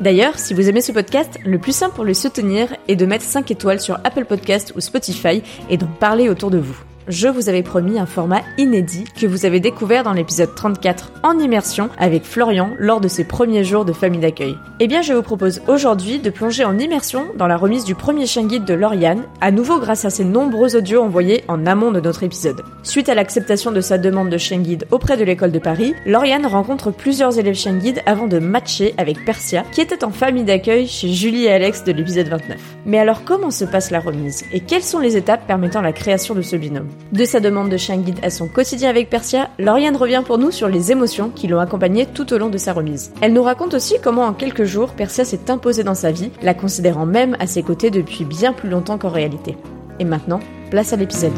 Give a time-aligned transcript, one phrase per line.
[0.00, 3.24] D'ailleurs, si vous aimez ce podcast, le plus simple pour le soutenir est de mettre
[3.24, 6.78] 5 étoiles sur Apple Podcast ou Spotify et d'en parler autour de vous
[7.10, 11.38] je vous avais promis un format inédit que vous avez découvert dans l'épisode 34 en
[11.38, 14.56] immersion avec Florian lors de ses premiers jours de famille d'accueil.
[14.78, 18.26] Eh bien, je vous propose aujourd'hui de plonger en immersion dans la remise du premier
[18.26, 22.00] chien guide de Lauriane, à nouveau grâce à ses nombreux audios envoyés en amont de
[22.00, 22.62] notre épisode.
[22.84, 26.46] Suite à l'acceptation de sa demande de chien guide auprès de l'école de Paris, Lauriane
[26.46, 30.86] rencontre plusieurs élèves chien guide avant de matcher avec Persia, qui était en famille d'accueil
[30.86, 32.56] chez Julie et Alex de l'épisode 29.
[32.86, 36.34] Mais alors comment se passe la remise et quelles sont les étapes permettant la création
[36.34, 36.88] de ce binôme?
[37.12, 40.50] De sa demande de chien guide à son quotidien avec Persia, Lauriane revient pour nous
[40.50, 43.12] sur les émotions qui l'ont accompagnée tout au long de sa remise.
[43.20, 46.54] Elle nous raconte aussi comment en quelques jours, Persia s'est imposée dans sa vie, la
[46.54, 49.56] considérant même à ses côtés depuis bien plus longtemps qu'en réalité.
[49.98, 50.40] Et maintenant,
[50.70, 51.32] place à l'épisode.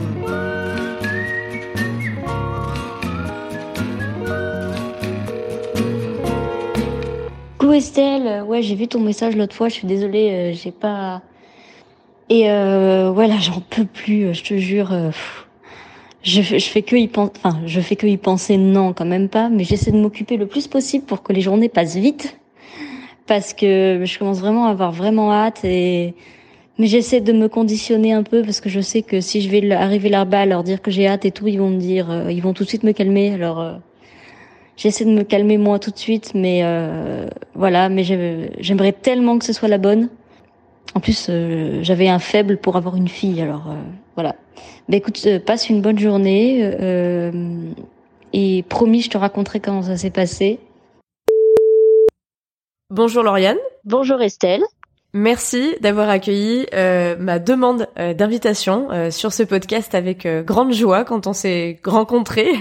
[7.59, 11.23] Coucou Estelle, ouais j'ai vu ton message l'autre fois, je suis désolée, euh, j'ai pas...
[12.29, 14.93] Et euh, voilà, j'en peux plus, euh, je te jure.
[14.93, 15.11] Euh,
[16.23, 19.29] je, je fais que y penser, enfin, je fais que y penser, non, quand même
[19.29, 22.39] pas, mais j'essaie de m'occuper le plus possible pour que les journées passent vite,
[23.27, 26.15] parce que je commence vraiment à avoir vraiment hâte et,
[26.79, 29.71] mais j'essaie de me conditionner un peu parce que je sais que si je vais
[29.73, 32.43] arriver là-bas, leur dire que j'ai hâte et tout, ils vont me dire, euh, ils
[32.43, 33.33] vont tout de suite me calmer.
[33.33, 33.75] Alors, euh,
[34.77, 39.45] j'essaie de me calmer moi tout de suite, mais euh, voilà, mais j'aimerais tellement que
[39.45, 40.09] ce soit la bonne.
[40.95, 41.31] En plus,
[41.81, 43.75] j'avais un faible pour avoir une fille, alors
[44.15, 44.37] voilà.
[44.89, 47.71] Bah écoute, euh, passe une bonne journée euh,
[48.33, 50.59] et promis, je te raconterai comment ça s'est passé.
[52.91, 53.59] Bonjour Lauriane.
[53.85, 54.63] Bonjour Estelle.
[55.15, 61.05] Merci d'avoir accueilli euh, ma demande euh, d'invitation euh, sur ce podcast avec grande joie
[61.05, 62.53] quand on s'est rencontrés.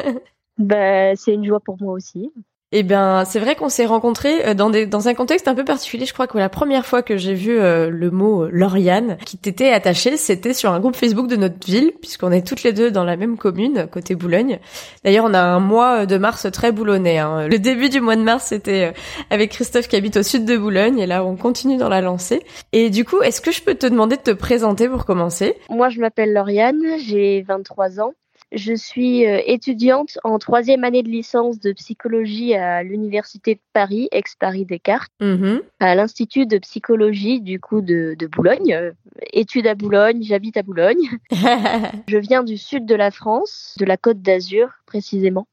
[0.58, 2.32] bah, c'est une joie pour moi aussi.
[2.72, 5.64] Eh bien, c'est vrai qu'on s'est rencontrés euh, dans, des, dans un contexte un peu
[5.64, 6.06] particulier.
[6.06, 9.38] Je crois que la première fois que j'ai vu euh, le mot euh, Lauriane qui
[9.38, 12.92] t'était attaché, c'était sur un groupe Facebook de notre ville, puisqu'on est toutes les deux
[12.92, 14.60] dans la même commune, côté Boulogne.
[15.04, 17.18] D'ailleurs, on a un mois de mars très boulonnais.
[17.18, 17.48] Hein.
[17.48, 18.94] Le début du mois de mars, c'était
[19.30, 22.40] avec Christophe qui habite au sud de Boulogne, et là, on continue dans la lancée.
[22.70, 25.56] Et du coup, est-ce que je peux te demander de te présenter pour commencer?
[25.70, 28.12] Moi, je m'appelle Lauriane, j'ai 23 ans.
[28.52, 34.08] Je suis euh, étudiante en troisième année de licence de psychologie à l'Université de Paris,
[34.10, 35.62] ex-Paris Descartes, mm-hmm.
[35.78, 38.72] à l'Institut de psychologie du coup de, de Boulogne.
[38.74, 38.92] Euh,
[39.32, 41.18] études à Boulogne, j'habite à Boulogne.
[42.08, 45.46] je viens du sud de la France, de la Côte d'Azur précisément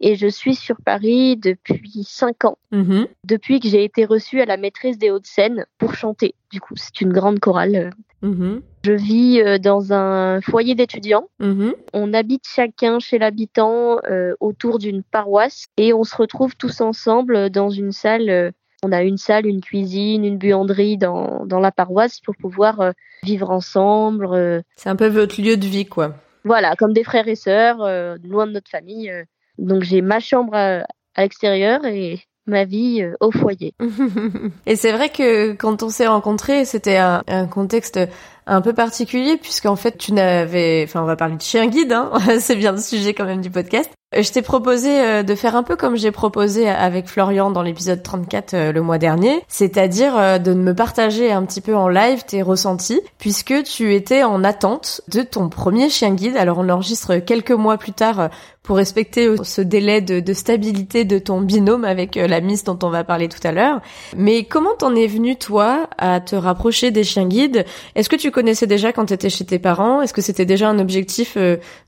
[0.00, 3.08] et je suis sur Paris depuis cinq ans, mm-hmm.
[3.24, 6.34] depuis que j'ai été reçue à la maîtrise des Hauts-de-Seine pour chanter.
[6.52, 7.90] Du coup, c'est une grande chorale.
[8.22, 8.60] Mm-hmm.
[8.84, 11.28] Je vis euh, dans un foyer d'étudiants.
[11.40, 11.74] Mm-hmm.
[11.92, 17.50] On habite chacun chez l'habitant euh, autour d'une paroisse et on se retrouve tous ensemble
[17.50, 18.30] dans une salle.
[18.30, 18.50] Euh,
[18.82, 22.92] on a une salle, une cuisine, une buanderie dans, dans la paroisse pour pouvoir
[23.24, 24.62] vivre ensemble.
[24.76, 26.14] C'est un peu votre lieu de vie, quoi.
[26.44, 27.78] Voilà, comme des frères et sœurs,
[28.22, 29.12] loin de notre famille.
[29.58, 33.74] Donc j'ai ma chambre à, l'extérieur et ma vie euh, au foyer.
[34.66, 38.00] et c'est vrai que quand on s'est rencontrés, c'était un, contexte
[38.46, 42.10] un peu particulier puisqu'en fait tu n'avais, enfin on va parler de chien guide, hein
[42.40, 43.90] c'est bien le sujet quand même du podcast.
[44.14, 47.62] Euh, je t'ai proposé euh, de faire un peu comme j'ai proposé avec Florian dans
[47.62, 52.24] l'épisode 34 euh, le mois dernier, c'est-à-dire de me partager un petit peu en live
[52.24, 56.36] tes ressentis, puisque tu étais en attente de ton premier chien guide.
[56.36, 58.30] Alors on enregistre quelques mois plus tard
[58.68, 63.02] pour respecter ce délai de, stabilité de ton binôme avec la Miss dont on va
[63.02, 63.80] parler tout à l'heure.
[64.14, 67.64] Mais comment t'en es venu toi à te rapprocher des chiens guides?
[67.94, 70.02] Est-ce que tu connaissais déjà quand t'étais chez tes parents?
[70.02, 71.38] Est-ce que c'était déjà un objectif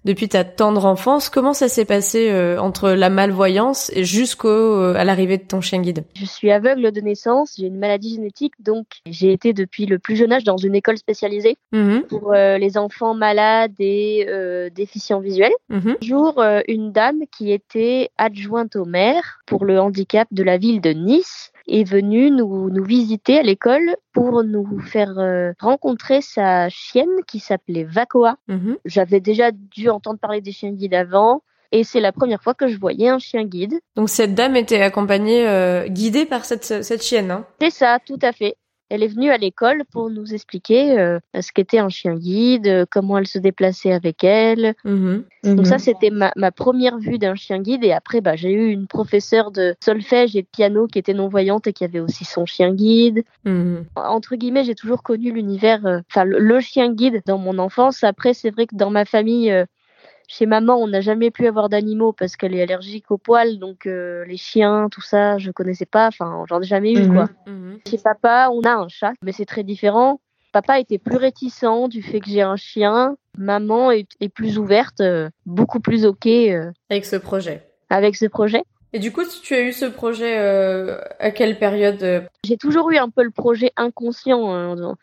[0.05, 1.29] depuis ta tendre enfance?
[1.29, 5.61] Comment ça s'est passé euh, entre la malvoyance et jusqu'au euh, à l'arrivée de ton
[5.61, 6.05] chien guide?
[6.15, 10.17] Je suis aveugle de naissance, j'ai une maladie génétique, donc j'ai été depuis le plus
[10.17, 12.05] jeune âge dans une école spécialisée mhm.
[12.09, 14.27] pour euh, les enfants malades et
[14.75, 15.53] déficients visuels.
[15.71, 20.81] Un jour, une dame qui était adjointe au maire pour le handicap de la ville
[20.81, 25.15] de Nice est venue nous, nous visiter à l'école pour nous faire
[25.59, 28.37] rencontrer sa chienne qui s'appelait Vacoa.
[28.49, 28.77] Mhm.
[28.85, 31.43] J'avais déjà dû entendre parler des chiens guides avant.
[31.73, 33.79] Et c'est la première fois que je voyais un chien guide.
[33.95, 37.31] Donc cette dame était accompagnée, euh, guidée par cette, cette chienne.
[37.31, 38.57] Hein c'est ça, tout à fait.
[38.91, 42.85] Elle est venue à l'école pour nous expliquer euh, ce qu'était un chien guide, euh,
[42.91, 44.75] comment elle se déplaçait avec elle.
[44.85, 45.25] Mhm.
[45.45, 45.79] Donc ça, mhm.
[45.79, 47.85] c'était ma, ma, première vue d'un chien guide.
[47.85, 51.69] Et après, bah, j'ai eu une professeure de solfège et de piano qui était non-voyante
[51.69, 53.23] et qui avait aussi son chien guide.
[53.45, 53.85] Mhm.
[53.95, 58.03] Entre guillemets, j'ai toujours connu l'univers, euh, enfin le, chien guide dans mon enfance.
[58.03, 59.55] Après, c'est vrai que dans ma famille,
[60.31, 63.87] chez maman, on n'a jamais pu avoir d'animaux parce qu'elle est allergique aux poils, donc
[63.87, 66.07] euh, les chiens, tout ça, je connaissais pas.
[66.07, 67.29] Enfin, j'en ai jamais eu quoi.
[67.49, 67.53] Mhm.
[67.55, 67.79] Mhm.
[67.89, 70.21] Chez papa, on a un chat, mais c'est très différent.
[70.53, 73.17] Papa était plus réticent du fait que j'ai un chien.
[73.39, 76.27] Maman est, plus ouverte, euh, beaucoup plus ok.
[76.27, 77.67] Euh, avec ce projet.
[77.89, 78.63] Avec ce projet.
[78.93, 80.39] Et du coup, si tu as eu ce projet
[81.19, 84.53] à quelle période J'ai toujours eu un peu le projet inconscient.
[84.53, 84.97] Hein,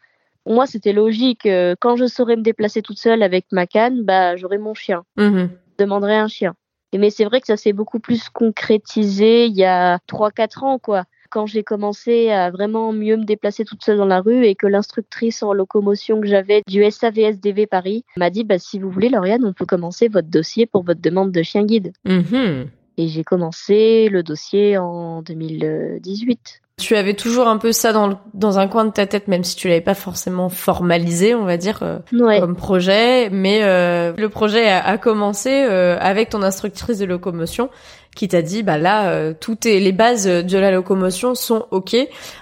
[0.48, 1.46] pour moi, c'était logique.
[1.46, 5.04] Euh, quand je saurais me déplacer toute seule avec ma canne, bah, j'aurais mon chien.
[5.18, 5.50] Mhm.
[5.72, 6.56] Je demanderais un chien.
[6.98, 11.04] Mais c'est vrai que ça s'est beaucoup plus concrétisé il y a 3-4 ans, quoi.
[11.32, 14.68] Quand j'ai commencé à vraiment mieux me déplacer toute seule dans la rue et que
[14.68, 19.44] l'instructrice en locomotion que j'avais du SAVSDV Paris m'a dit, bah, si vous voulez, Lauriane,
[19.44, 21.92] on peut commencer votre dossier pour votre demande de chien guide.
[22.06, 22.70] Mhm.
[22.98, 26.62] Et j'ai commencé le dossier en 2018.
[26.80, 29.56] Tu avais toujours un peu ça dans, dans un coin de ta tête, même si
[29.56, 31.98] tu l'avais pas forcément formalisé, on va dire, euh,
[32.40, 33.32] comme projet.
[33.32, 37.72] Mais euh, le projet a, commencé euh, avec ton instructrice de locomotion
[38.16, 41.96] qui t'a dit, bah là, toutes les bases de la locomotion sont ok.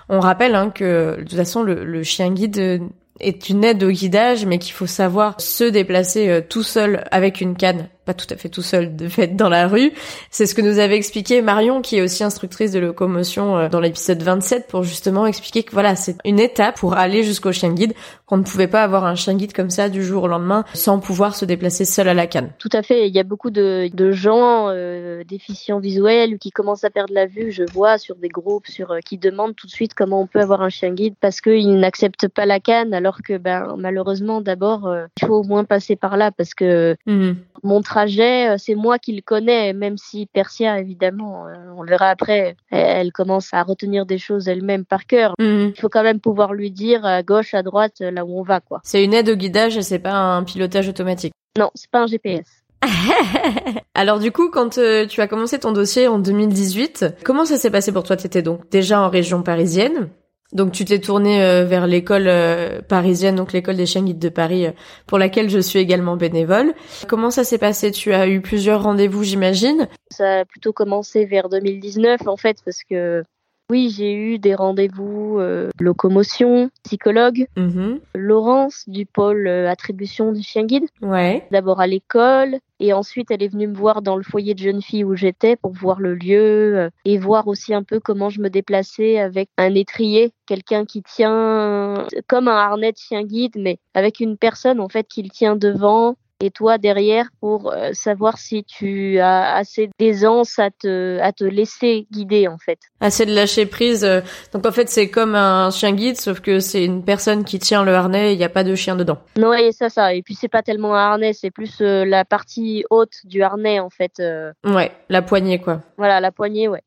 [0.10, 2.82] On rappelle hein, que de toute façon, le, le chien guide
[3.22, 7.56] est une aide au guidage, mais qu'il faut savoir se déplacer tout seul avec une
[7.56, 9.92] canne pas tout à fait tout seul de fait dans la rue.
[10.30, 13.80] C'est ce que nous avait expliqué Marion, qui est aussi instructrice de locomotion euh, dans
[13.80, 17.94] l'épisode 27, pour justement expliquer que voilà, c'est une étape pour aller jusqu'au chien guide,
[18.28, 21.00] qu'on ne pouvait pas avoir un chien guide comme ça du jour au lendemain sans
[21.00, 22.52] pouvoir se déplacer seul à la canne.
[22.60, 23.08] Tout à fait.
[23.08, 27.26] Il y a beaucoup de, de gens euh, déficients visuels qui commencent à perdre la
[27.26, 27.52] vue.
[27.52, 30.40] Je vois sur des groupes sur euh, qui demandent tout de suite comment on peut
[30.40, 34.94] avoir un chien guide parce qu'ils n'acceptent pas la canne, alors que ben malheureusement d'abord
[35.22, 37.32] il faut au moins passer par là parce que mmh.
[37.64, 41.90] mon trajet, euh, c'est moi qui le connais, même si Persia, évidemment, euh, on le
[41.90, 45.34] verra après, elle, commence à retenir des choses elle-même par cœur.
[45.40, 45.72] Mhm.
[45.76, 48.60] Il faut quand même pouvoir lui dire à gauche, à droite, là où on va,
[48.60, 48.82] quoi.
[48.84, 51.32] C'est une aide au guidage et c'est pas un pilotage automatique.
[51.58, 52.46] Non, c'est pas un GPS.
[53.96, 57.72] Alors du coup, quand euh, tu as commencé ton dossier en 2018, comment ça s'est
[57.72, 58.18] passé pour toi?
[58.18, 60.10] T'étais donc déjà en région parisienne
[60.56, 64.30] donc tu t'es tourné euh, vers l'école euh, parisienne, donc l'école des chiens guides de
[64.30, 64.72] Paris, euh,
[65.06, 66.74] pour laquelle je suis également bénévole.
[67.08, 67.92] Comment ça s'est passé?
[67.92, 69.90] Tu as eu plusieurs rendez-vous, j'imagine?
[70.10, 73.24] Ça a plutôt commencé vers 2019 en fait, parce que
[73.72, 78.00] oui, j'ai eu des rendez-vous euh, locomotion, psychologue, mhm.
[78.14, 80.86] Laurence du pôle euh, attribution du chien guide.
[81.02, 81.48] Ouais.
[81.50, 84.84] D'abord à l'école et ensuite elle est venue me voir dans le foyer de jeunes
[84.84, 88.40] filles où j'étais pour voir le lieu euh, et voir aussi un peu comment je
[88.40, 93.80] me déplaçais avec un étrier, quelqu'un qui tient comme un harnais de chien guide mais
[93.96, 98.38] avec une personne en fait qui le tient devant et toi derrière pour euh, savoir
[98.38, 102.80] si tu as assez d'aisance à te, à te laisser guider en fait.
[103.00, 104.04] Assez de lâcher prise.
[104.04, 104.22] Euh,
[104.54, 107.84] donc en fait c'est comme un chien guide sauf que c'est une personne qui tient
[107.84, 109.18] le harnais il n'y a pas de chien dedans.
[109.38, 110.14] Non et ça ça.
[110.14, 113.80] Et puis c'est pas tellement un harnais, c'est plus euh, la partie haute du harnais
[113.80, 114.22] en fait.
[114.66, 115.82] Ouais, la poignée quoi.
[115.98, 116.84] Voilà, la poignée ouais.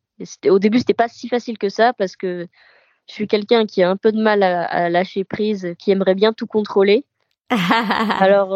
[0.49, 2.47] au début c'était pas si facile que ça parce que
[3.09, 6.15] je suis quelqu'un qui a un peu de mal à, à lâcher prise, qui aimerait
[6.15, 7.07] bien tout contrôler.
[8.21, 8.51] Alors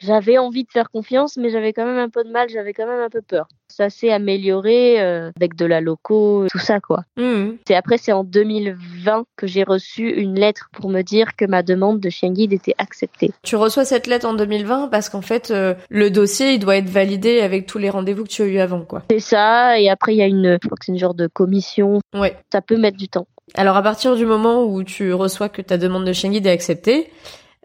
[0.00, 2.86] J'avais envie de faire confiance, mais j'avais quand même un peu de mal, j'avais quand
[2.86, 3.48] même un peu peur.
[3.68, 7.04] Ça s'est amélioré euh, avec de la loco, tout ça quoi.
[7.16, 7.50] Mmh.
[7.68, 11.62] Et après, c'est en 2020 que j'ai reçu une lettre pour me dire que ma
[11.62, 13.32] demande de chien guide était acceptée.
[13.42, 16.88] Tu reçois cette lettre en 2020 parce qu'en fait, euh, le dossier, il doit être
[16.88, 19.02] validé avec tous les rendez-vous que tu as eu avant quoi.
[19.10, 21.26] C'est ça, et après, il y a une, je crois que c'est une genre de
[21.26, 22.00] commission.
[22.14, 22.36] Ouais.
[22.52, 23.26] Ça peut mettre du temps.
[23.54, 26.50] Alors à partir du moment où tu reçois que ta demande de chien guide est
[26.50, 27.10] acceptée,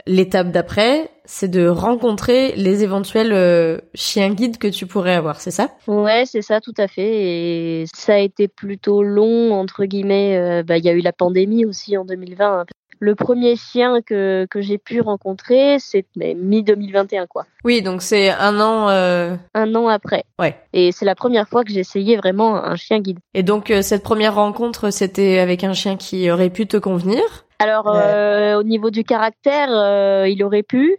[0.06, 5.52] L'étape d'après, c'est de rencontrer les éventuels euh, chiens guides que tu pourrais avoir, c'est
[5.52, 5.70] ça?
[5.88, 7.82] Ouais, c'est ça, tout à fait.
[7.82, 10.38] Et ça a été plutôt long, entre guillemets.
[10.38, 12.66] Euh, bah, il y a eu la pandémie aussi en 2020.
[13.00, 17.46] Le premier chien que, que j'ai pu rencontrer, c'est mi-2021, quoi.
[17.66, 18.90] Oui, donc c'est un an...
[18.90, 19.36] Euh...
[19.54, 20.24] Un an après.
[20.40, 20.56] Ouais.
[20.72, 23.20] Et c'est la première fois que j'ai essayé vraiment un chien guide.
[23.34, 27.22] Et donc, cette première rencontre, c'était avec un chien qui aurait pu te convenir?
[27.63, 30.98] Alors, euh, au niveau du caractère, euh, il aurait pu.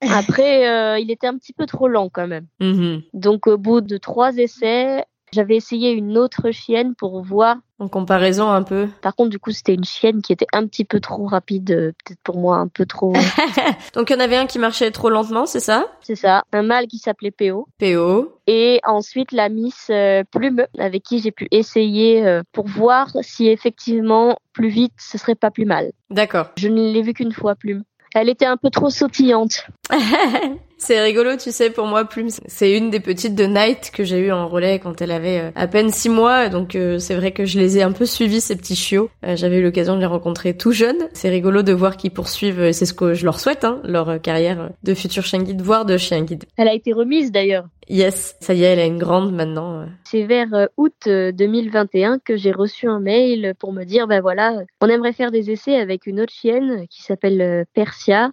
[0.00, 2.46] Après, euh, il était un petit peu trop lent quand même.
[2.60, 3.02] Mm-hmm.
[3.12, 7.56] Donc, au bout de trois essais, j'avais essayé une autre chienne pour voir.
[7.78, 8.88] En comparaison un peu.
[9.00, 11.92] Par contre, du coup, c'était une chienne qui était un petit peu trop rapide, euh,
[12.04, 13.14] peut-être pour moi un peu trop.
[13.94, 15.86] Donc il y en avait un qui marchait trop lentement, c'est ça?
[16.02, 16.42] C'est ça.
[16.52, 17.68] Un mâle qui s'appelait PO.
[17.78, 18.38] PO.
[18.46, 23.48] Et ensuite la Miss euh, Plume, avec qui j'ai pu essayer euh, pour voir si
[23.48, 25.92] effectivement plus vite ce serait pas plus mal.
[26.10, 26.50] D'accord.
[26.58, 27.84] Je ne l'ai vu qu'une fois Plume.
[28.14, 29.66] Elle était un peu trop sautillante.
[30.82, 34.18] C'est rigolo, tu sais, pour moi, Plume, c'est une des petites de Night que j'ai
[34.18, 36.48] eu en relais quand elle avait euh, à peine six mois.
[36.48, 39.10] Donc euh, c'est vrai que je les ai un peu suivis, ces petits chiots.
[39.26, 41.08] Euh, j'avais eu l'occasion de les rencontrer tout jeunes.
[41.12, 44.70] C'est rigolo de voir qu'ils poursuivent, c'est ce que je leur souhaite, hein, leur carrière
[44.82, 46.44] de futur chien guide, voire de chien guide.
[46.56, 47.66] Elle a été remise d'ailleurs.
[47.90, 49.84] Yes, ça y est, elle a une grande maintenant.
[50.04, 54.86] C'est vers août 2021 que j'ai reçu un mail pour me dire, ben voilà, on
[54.86, 58.30] aimerait faire des essais avec une autre chienne qui s'appelle Persia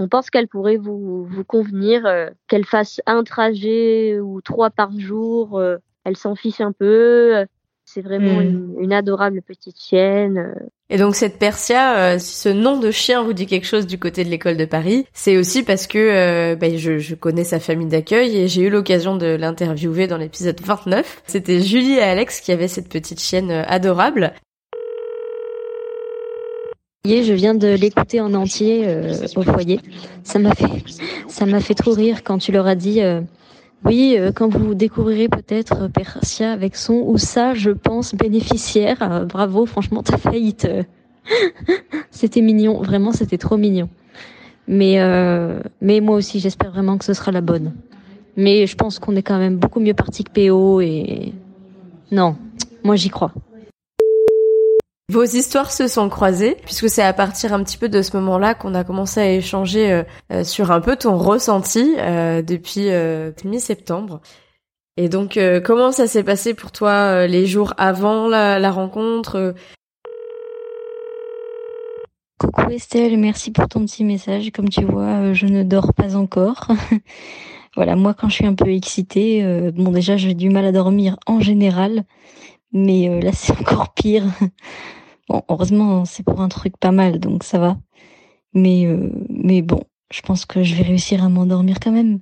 [0.00, 4.90] on pense qu'elle pourrait vous, vous convenir, euh, qu'elle fasse un trajet ou trois par
[4.98, 5.58] jour.
[5.58, 7.44] Euh, elle s'en fiche un peu.
[7.84, 8.76] C'est vraiment hmm.
[8.80, 10.38] une, adorable petite chienne.
[10.38, 10.68] Euh.
[10.90, 14.24] Et donc cette Persia, si ce nom de chien vous dit quelque chose du côté
[14.24, 18.36] de l'école de Paris, c'est aussi parce que bah, je, je, connais sa famille d'accueil
[18.36, 21.22] et j'ai eu l'occasion de l'interviewer dans l'épisode 29.
[21.26, 24.34] C'était Julie et Alex qui avaient cette petite chienne adorable.
[27.06, 29.80] Je viens de l'écouter en entier euh, au foyer.
[30.22, 30.84] Ça m'a fait,
[31.28, 33.22] ça m'a fait trop rire quand tu leur as dit, euh,
[33.86, 39.24] oui, euh, quand vous découvrirez peut-être Persia avec son ou ça, je pense bénéficiaire.
[39.26, 40.54] bravo, franchement, t'as failli
[42.10, 43.88] c'était mignon, vraiment, c'était trop mignon.
[44.68, 44.98] Mais,
[45.80, 47.72] mais moi aussi, j'espère vraiment que ce sera la bonne.
[48.36, 51.32] Mais je pense qu'on est quand même beaucoup mieux parti que PO et
[52.12, 52.36] non,
[52.84, 53.32] moi j'y crois.
[55.10, 58.54] Vos histoires se sont croisées, puisque c'est à partir un petit peu de ce moment-là
[58.54, 60.02] qu'on a commencé à échanger euh,
[60.32, 62.90] euh, sur un peu ton ressenti euh, depuis
[63.44, 64.20] mi-septembre.
[64.96, 69.54] Et donc, comment ça s'est passé pour toi les jours avant la, rencontre
[72.38, 74.52] Coucou Estelle, merci pour ton petit message.
[74.52, 76.68] Comme tu vois, je ne dors pas encore.
[77.74, 79.42] voilà, moi quand je suis un peu excitée,
[79.74, 82.04] bon déjà j'ai du mal à dormir en général,
[82.72, 84.24] mais là c'est encore pire.
[85.30, 87.78] Bon, heureusement, c'est pour un truc pas mal, donc ça va.
[88.52, 89.80] Mais, euh, mais bon,
[90.12, 92.18] je pense que je vais réussir à m'endormir quand même.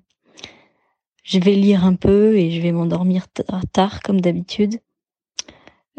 [1.25, 3.25] Je vais lire un peu et je vais m'endormir
[3.73, 4.81] tard, comme d'habitude.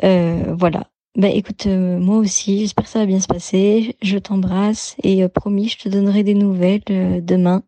[0.04, 0.92] Euh, voilà.
[1.16, 3.98] Bah écoute, euh, moi aussi, j'espère que ça va bien se passer.
[4.04, 6.84] Je t'embrasse et promis, je te donnerai des nouvelles
[7.26, 7.64] demain.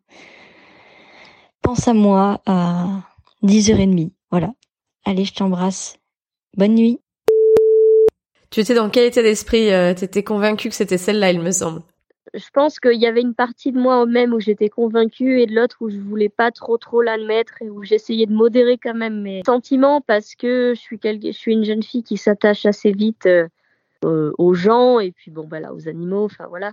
[1.62, 3.02] Pense à moi à
[3.42, 4.12] 10h30.
[4.30, 4.54] Voilà.
[5.04, 5.98] Allez, je t'embrasse.
[6.56, 7.00] Bonne nuit.
[8.52, 11.52] Tu étais dans quel état d'esprit euh, Tu étais convaincu que c'était celle-là, il me
[11.52, 11.80] semble.
[12.34, 15.54] Je pense qu'il y avait une partie de moi même où j'étais convaincue et de
[15.54, 19.22] l'autre où je voulais pas trop trop l'admettre et où j'essayais de modérer quand même
[19.22, 23.26] mes sentiments parce que je suis, je suis une jeune fille qui s'attache assez vite
[23.26, 23.48] euh,
[24.38, 26.72] aux gens et puis bon bah aux animaux, enfin voilà.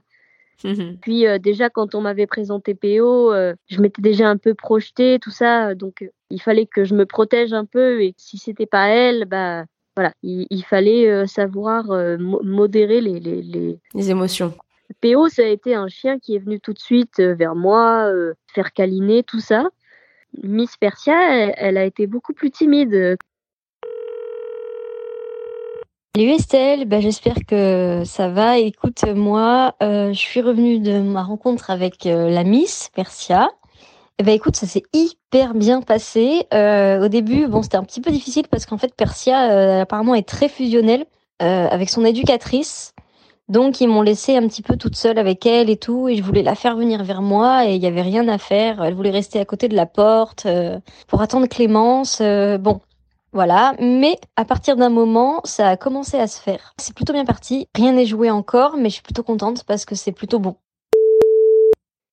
[1.02, 3.34] Puis euh, déjà quand on m'avait présenté PO,
[3.68, 7.54] je m'étais déjà un peu projetée tout ça, donc il fallait que je me protège
[7.54, 9.64] un peu et si c'était pas elle, bah
[10.00, 14.54] voilà, il, fallait euh, savoir euh, modérer les, les, émotions.
[15.02, 18.10] PO, ça a été un chien qui est venu tout de suite euh, vers moi,
[18.54, 19.66] faire câliner, tout ça.
[20.42, 23.18] Miss Persia, elle, a été beaucoup plus timide.
[26.16, 28.58] Salut Estelle, bah, j'espère que ça va.
[28.58, 33.50] Écoute, moi, je suis revenue de ma rencontre avec la Miss Persia.
[34.24, 36.46] Ben écoute, ça s'est hyper bien passé.
[36.54, 40.14] Euh, au début, bon, c'était un petit peu difficile parce qu'en fait, Persia euh, apparemment
[40.14, 41.06] est très fusionnelle
[41.42, 42.94] euh, avec son éducatrice.
[43.50, 46.24] Donc ils m'ont laissé un petit peu toute seule avec elle et tout, et je
[46.24, 48.84] voulais la faire venir vers moi et il y avait rien à faire.
[48.84, 52.20] Elle voulait rester à côté de la porte euh, pour attendre Clémence.
[52.22, 52.80] Euh, bon,
[53.34, 53.74] voilà.
[53.80, 56.74] Mais à partir d'un moment, ça a commencé à se faire.
[56.78, 57.68] C'est plutôt bien parti.
[57.76, 60.56] Rien n'est joué encore, mais je suis plutôt contente parce que c'est plutôt bon.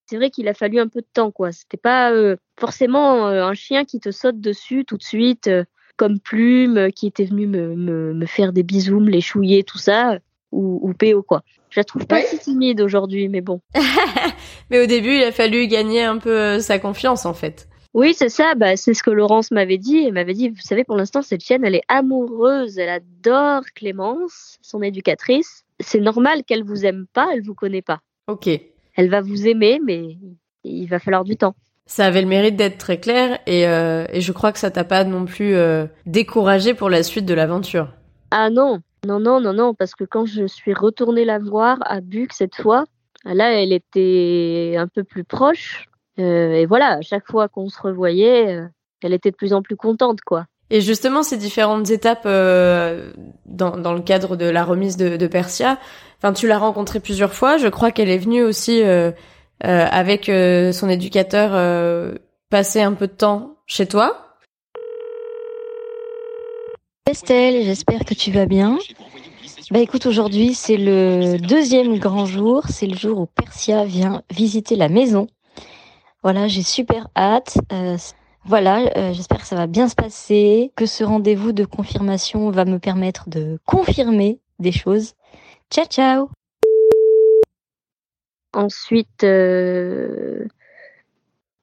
[0.06, 1.52] C'est vrai qu'il a fallu un peu de temps, quoi.
[1.52, 5.50] C'était pas euh, forcément un chien qui te saute dessus tout de suite,
[5.96, 9.78] comme Plume, qui était venu me, me, me faire des bisous, me les chouiller, tout
[9.78, 10.18] ça
[10.52, 11.42] ou, ou PO quoi.
[11.70, 13.60] Je la trouve pas si timide aujourd'hui, mais bon.
[14.70, 17.68] mais au début, il a fallu gagner un peu euh, sa confiance en fait.
[17.92, 18.54] Oui, c'est ça.
[18.54, 20.04] Bah, c'est ce que Laurence m'avait dit.
[20.04, 22.78] Elle m'avait dit, vous savez, pour l'instant, cette chienne, elle est amoureuse.
[22.78, 25.64] Elle adore Clémence, son éducatrice.
[25.80, 27.28] C'est normal qu'elle vous aime pas.
[27.32, 28.00] Elle vous connaît pas.
[28.26, 28.50] Ok.
[28.96, 30.18] Elle va vous aimer, mais
[30.64, 31.54] il va falloir du temps.
[31.86, 34.82] Ça avait le mérite d'être très clair et, euh, et je crois que ça t'a
[34.82, 37.92] pas non plus euh, découragé pour la suite de l'aventure.
[38.32, 42.00] Ah non, non, non, non, non, parce que quand je suis retournée la voir à
[42.00, 42.86] Buc cette fois,
[43.24, 45.88] là, elle était un peu plus proche.
[46.18, 48.60] Euh, et voilà, à chaque fois qu'on se revoyait,
[49.02, 50.46] elle était de plus en plus contente, quoi.
[50.70, 53.12] Et justement, ces différentes étapes euh,
[53.44, 55.78] dans, dans, le cadre de la remise de, de Persia,
[56.18, 57.56] enfin, tu l'as rencontrée plusieurs fois.
[57.56, 58.82] Je crois qu'elle est venue aussi
[59.60, 62.18] avec son éducateur
[62.50, 64.26] passer un peu de temps chez toi.
[67.08, 68.78] Estelle, j'espère que tu vas bien.
[69.70, 74.76] Bah écoute, aujourd'hui c'est le deuxième grand jour, c'est le jour où Persia vient visiter
[74.76, 75.26] la maison.
[76.22, 77.58] Voilà, j'ai super hâte.
[78.46, 82.50] Euh, voilà, euh, j'espère que ça va bien se passer, que ce rendez-vous de confirmation
[82.50, 85.14] va me permettre de confirmer des choses.
[85.70, 86.30] Ciao ciao
[88.52, 90.46] Ensuite, euh,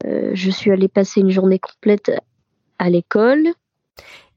[0.03, 2.11] je suis allée passer une journée complète
[2.77, 3.47] à l'école.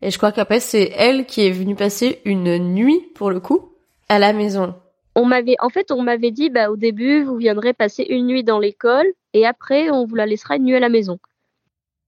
[0.01, 3.73] Et je crois qu'après, c'est elle qui est venue passer une nuit, pour le coup,
[4.09, 4.75] à la maison.
[5.15, 8.45] On m'avait, en fait, on m'avait dit, bah, au début, vous viendrez passer une nuit
[8.45, 11.19] dans l'école et après, on vous la laissera une nuit à la maison.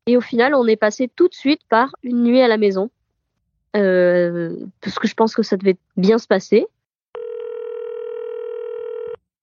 [0.09, 2.89] Et au final, on est passé tout de suite par une nuit à la maison.
[3.77, 6.67] Euh, parce que je pense que ça devait bien se passer.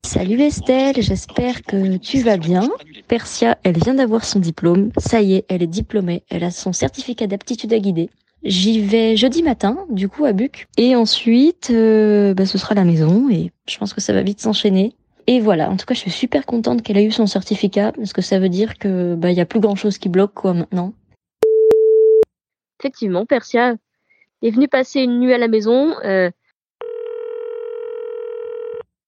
[0.04, 2.68] Salut Estelle, j'espère que tu vas bien.
[3.08, 4.90] Persia, elle vient d'avoir son diplôme.
[4.98, 6.24] Ça y est, elle est diplômée.
[6.32, 8.10] Elle a son certificat d'aptitude à guider.
[8.44, 10.66] J'y vais jeudi matin, du coup, à Buc.
[10.78, 14.42] Et ensuite, euh, bah, ce sera la maison et je pense que ça va vite
[14.42, 14.96] s'enchaîner.
[15.28, 18.14] Et voilà, en tout cas, je suis super contente qu'elle ait eu son certificat parce
[18.14, 20.54] que ça veut dire que bah il y a plus grand chose qui bloque quoi
[20.54, 20.94] maintenant.
[22.80, 23.76] Effectivement, Persia
[24.44, 25.96] est venue passer une nuit à la maison.
[26.04, 26.30] Euh...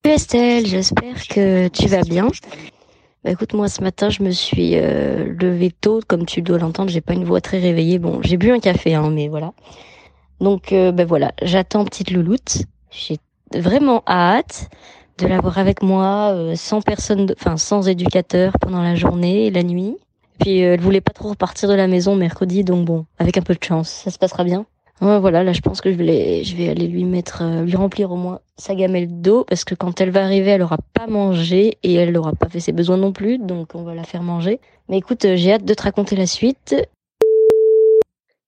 [0.04, 2.30] Estelle, j'espère que tu vas bien.
[3.24, 6.90] Bah, écoute, moi ce matin, je me suis euh, levée tôt, comme tu dois l'entendre,
[6.90, 8.00] j'ai pas une voix très réveillée.
[8.00, 9.54] Bon, j'ai bu un café, hein, mais voilà.
[10.40, 12.64] Donc, euh, ben voilà, j'attends petite louloute.
[12.90, 13.18] J'ai
[13.54, 14.70] vraiment hâte
[15.18, 19.64] de l'avoir avec moi, euh, sans personne, enfin sans éducateur pendant la journée et la
[19.64, 19.98] nuit.
[20.40, 23.56] Puis elle voulait pas trop repartir de la maison mercredi, donc bon, avec un peu
[23.56, 24.66] de chance, ça se passera bien.
[25.00, 27.76] Ouais, voilà, là je pense que je vais, je vais aller lui mettre, euh, lui
[27.76, 31.06] remplir au moins sa gamelle d'eau parce que quand elle va arriver, elle aura pas
[31.06, 34.24] mangé et elle n'aura pas fait ses besoins non plus, donc on va la faire
[34.24, 34.60] manger.
[34.90, 36.76] Mais écoute, euh, j'ai hâte de te raconter la suite.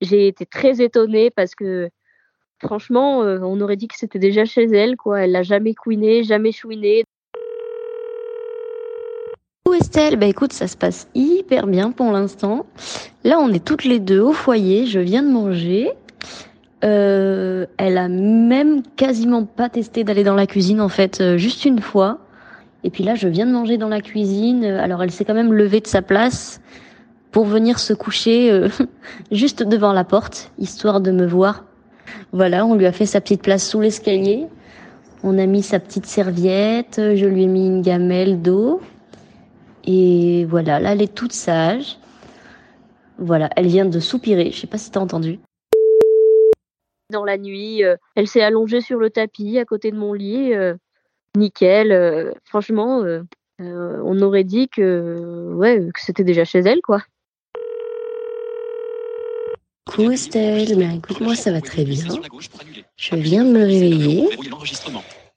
[0.01, 1.89] J'ai été très étonnée parce que
[2.61, 5.21] franchement, euh, on aurait dit que c'était déjà chez elle, quoi.
[5.21, 7.03] Elle l'a jamais couiné, jamais chouiné.
[9.73, 12.65] Estelle, bah écoute, ça se passe hyper bien pour l'instant.
[13.23, 14.85] Là, on est toutes les deux au foyer.
[14.85, 15.91] Je viens de manger.
[16.83, 21.65] Euh, elle a même quasiment pas testé d'aller dans la cuisine en fait, euh, juste
[21.65, 22.19] une fois.
[22.83, 24.65] Et puis là, je viens de manger dans la cuisine.
[24.65, 26.61] Alors elle s'est quand même levée de sa place
[27.31, 28.67] pour venir se coucher
[29.31, 31.63] juste devant la porte, histoire de me voir.
[32.31, 34.47] Voilà, on lui a fait sa petite place sous l'escalier.
[35.23, 38.81] On a mis sa petite serviette, je lui ai mis une gamelle d'eau.
[39.85, 41.97] Et voilà, là elle est toute sage.
[43.17, 45.39] Voilà, elle vient de soupirer, je sais pas si t'as entendu
[47.09, 47.83] dans la nuit.
[47.83, 50.53] Euh, elle s'est allongée sur le tapis à côté de mon lit.
[50.53, 50.75] Euh,
[51.37, 51.91] nickel.
[51.91, 53.03] Euh, franchement,
[53.59, 57.01] on aurait dit que, ouais, que c'était déjà chez elle, quoi.
[59.89, 62.05] Coucou Estelle, ben, écoute, moi ça va très bien.
[62.95, 64.29] Je viens de me réveiller.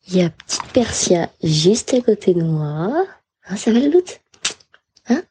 [0.09, 3.07] Il y a petite Persia juste à côté de moi.
[3.47, 4.21] Hein, ça va le doute
[5.09, 5.23] Hein?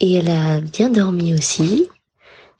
[0.00, 1.86] Et elle a bien dormi aussi.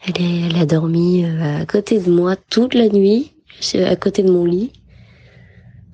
[0.07, 3.33] Elle, a dormi euh, à côté de moi toute la nuit,
[3.75, 4.71] à côté de mon lit.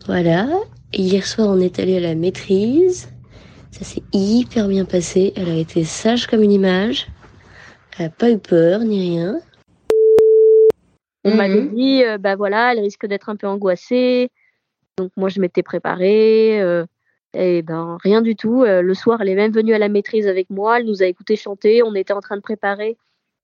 [0.06, 0.48] Voilà.
[0.92, 3.08] Et hier soir, on est allé à la maîtrise.
[3.70, 5.32] Ça s'est hyper bien passé.
[5.36, 7.06] Elle a été sage comme une image.
[7.96, 9.40] Elle n'a pas eu peur ni rien.
[11.24, 11.74] On m'avait mhm.
[11.74, 14.30] dit, euh, bah voilà, elle risque d'être un peu angoissée.
[14.98, 16.58] Donc moi, je m'étais préparée.
[17.34, 18.64] et ben rien du tout.
[18.64, 20.78] le soir, elle est même venue à la maîtrise avec moi.
[20.78, 21.82] Elle nous a écouté chanter.
[21.82, 22.96] On était en train de préparer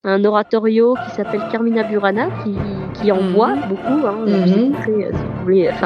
[0.07, 2.55] un oratorio qui s'appelle Carmina Burana, qui,
[2.95, 3.69] qui envoie mhm.
[3.69, 4.07] beaucoup.
[4.07, 4.75] Hein, mhm.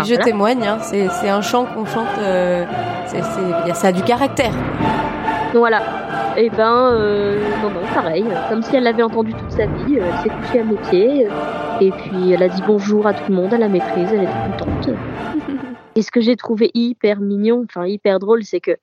[0.04, 2.64] je témoigne, hein, c'est un chant qu'on chante, euh,
[3.74, 4.52] ça a du caractère.
[5.54, 5.82] Voilà.
[6.40, 9.96] Et eh ben, euh, non, non, pareil, comme si elle l'avait entendu toute sa vie,
[9.96, 11.26] elle s'est couchée à mes pieds,
[11.82, 14.32] et puis elle a dit bonjour à tout le monde à la maîtrise, elle était
[14.56, 14.88] contente.
[15.96, 18.78] et ce que j'ai trouvé hyper mignon, enfin hyper drôle, c'est que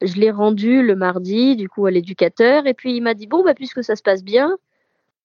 [0.00, 3.44] je l'ai rendu le mardi, du coup, à l'éducateur, et puis il m'a dit bon,
[3.44, 4.56] bah, puisque ça se passe bien,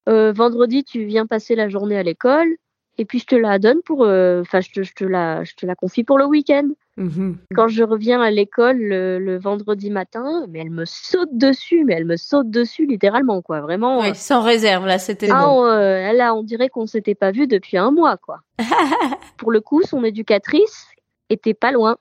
[0.09, 2.57] euh, vendredi, tu viens passer la journée à l'école
[2.97, 5.55] et puis je te la donne pour, euh, enfin, je, te, je, te la, je
[5.55, 6.67] te la confie pour le week-end.
[6.99, 7.37] Mhm.
[7.55, 12.05] Quand je reviens à l'école le, vendredi matin, mais elle me saute dessus, mais elle
[12.05, 14.01] me saute dessus littéralement, quoi, vraiment.
[14.01, 15.65] Oui, sans réserve, là, c'était ah, bon.
[15.65, 18.41] Euh, là, on dirait qu'on s'était pas vu depuis un mois, quoi.
[19.37, 20.87] pour le coup, son éducatrice
[21.29, 21.95] était pas loin.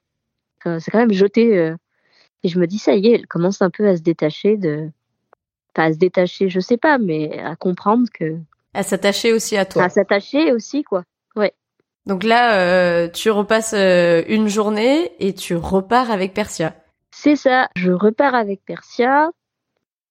[0.65, 1.75] c'est quand même jeté.
[2.43, 4.91] et je me dis, ça y est, elle commence un peu à se détacher de,
[5.79, 8.39] à se détacher, je sais pas, mais à comprendre que.
[8.75, 9.85] À s'attacher aussi à toi.
[9.85, 11.05] À s'attacher aussi, quoi.
[12.09, 16.75] Donc là, euh, tu repasses euh, une journée et tu repars avec Persia.
[17.11, 17.69] C'est ça.
[17.77, 19.31] Je repars avec Persia.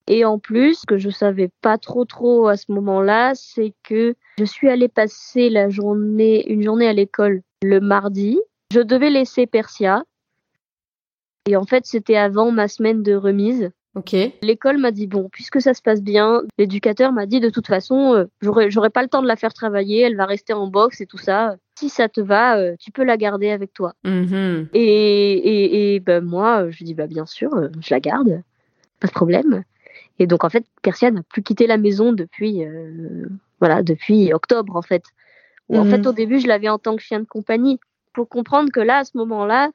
[0.06, 4.14] Et en plus, ce que je savais pas trop trop à ce moment-là, c'est que
[4.38, 8.40] je suis allée passer la journée, une journée à l'école le mardi.
[8.72, 10.04] Je devais laisser Persia.
[11.50, 13.72] Et en fait, c'était avant ma semaine de remise.
[14.44, 18.14] L'école m'a dit bon, puisque ça se passe bien, l'éducateur m'a dit de toute façon,
[18.14, 21.08] euh, j'aurai pas le temps de la faire travailler, elle va rester en boxe et
[21.08, 21.56] tout ça.
[21.78, 23.94] Si ça te va, euh, tu peux la garder avec toi.
[24.04, 24.70] Mm-hmm.
[24.74, 28.42] Et, et, ben moi, euh, je dis bah bien sûr, je la garde,
[29.00, 29.64] pas de problème.
[30.18, 32.66] Et donc en fait, Persia n'a plus quitté la maison depuis
[33.60, 35.04] voilà depuis octobre en fait.
[35.72, 36.08] En fait, mm-hmm.
[36.08, 37.80] au début, je l'avais en tant que chien de compagnie.
[38.14, 39.70] Pour comprendre que là, à ce moment-là,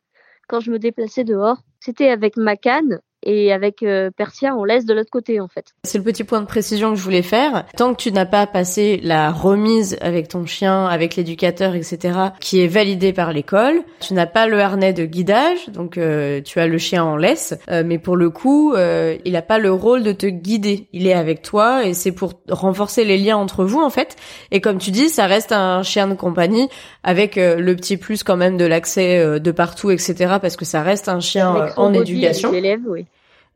[0.49, 4.85] quand je me déplaçais dehors, c'était avec ma canne et avec euh, Persia, on laisse
[4.85, 5.67] de l'autre côté en fait.
[5.85, 7.65] C'est le petit point de précision que je voulais faire.
[7.77, 12.61] Tant que tu n'as pas passé la remise avec ton chien, avec l'éducateur, etc., qui
[12.61, 16.67] est validé par l'école, tu n'as pas le harnais de guidage, donc euh, tu as
[16.67, 20.13] le chien en laisse, euh, mais pour le coup, il n'a pas le rôle de
[20.13, 20.89] te guider.
[20.93, 24.17] Il est avec toi et c'est pour renforcer les liens entre vous en fait.
[24.51, 26.69] Et comme tu dis, ça reste un chien de compagnie
[27.03, 31.09] avec le petit plus quand même de l'accès de partout, etc., parce que ça reste
[31.09, 32.53] un chien en éducation.
[32.87, 33.07] oui.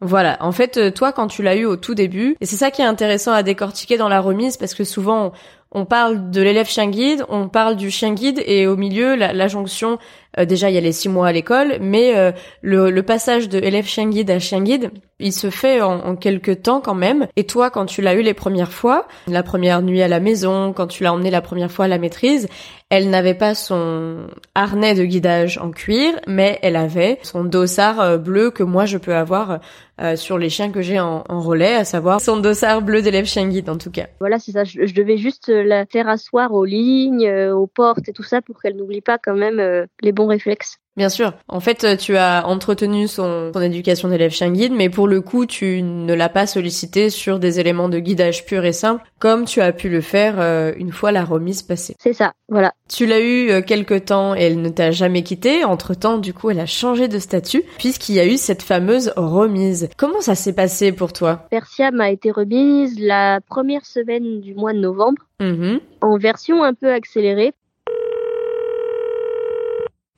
[0.02, 2.70] Voilà, en fait, euh, toi, quand tu l'as eu au tout début, et c'est ça
[2.70, 5.32] qui est intéressant à décortiquer dans la remise, parce que souvent,
[5.72, 9.48] on parle de l'élève chien guide, on parle du chien guide, et au milieu, la,
[9.48, 9.96] jonction, euh,
[10.44, 13.86] déjà, il y a les six mois à l'école, mais euh, le, passage de élève
[13.86, 17.26] chien guide à chien guide, il se fait en, en quelques temps quand même.
[17.36, 20.72] Et toi, quand tu l'as eu les premières fois, la première nuit à la maison,
[20.72, 22.48] quand tu l'as emmené la première fois à la maîtrise,
[22.90, 28.50] elle n'avait pas son harnais de guidage en cuir, mais elle avait son dossard bleu
[28.50, 29.58] que moi je peux avoir
[29.98, 33.48] euh, sur les chiens que j'ai en, relais, à savoir son dossard bleu d'élève chien
[33.48, 34.08] guide en tout cas.
[34.20, 34.62] Voilà, c'est ça.
[34.64, 38.42] Je, devais juste euh, la faire asseoir aux lignes, euh, aux portes et tout ça
[38.42, 40.78] pour qu'elle n'oublie pas quand même les bons réflexes.
[40.96, 41.34] Bien sûr.
[41.48, 45.20] En fait, euh, tu as entretenu son, son éducation d'élève chien guide, mais pour le
[45.20, 49.44] coup, tu ne l'as pas sollicité sur des éléments de guidage pur et simple, comme
[49.44, 51.94] tu as pu le faire euh, une fois la remise passée.
[51.98, 52.72] C'est ça, voilà.
[52.88, 55.64] Tu l'as eu euh, quelque temps et elle ne t'a jamais quitté.
[55.64, 59.12] Entre temps, du coup, elle a changé de statut puisqu'il y a eu cette fameuse
[59.16, 59.90] remise.
[59.98, 61.46] Comment ça s'est passé pour toi?
[61.50, 65.80] Persia m'a été remise la première semaine du mois de novembre, mm-hmm.
[66.00, 67.52] en version un peu accélérée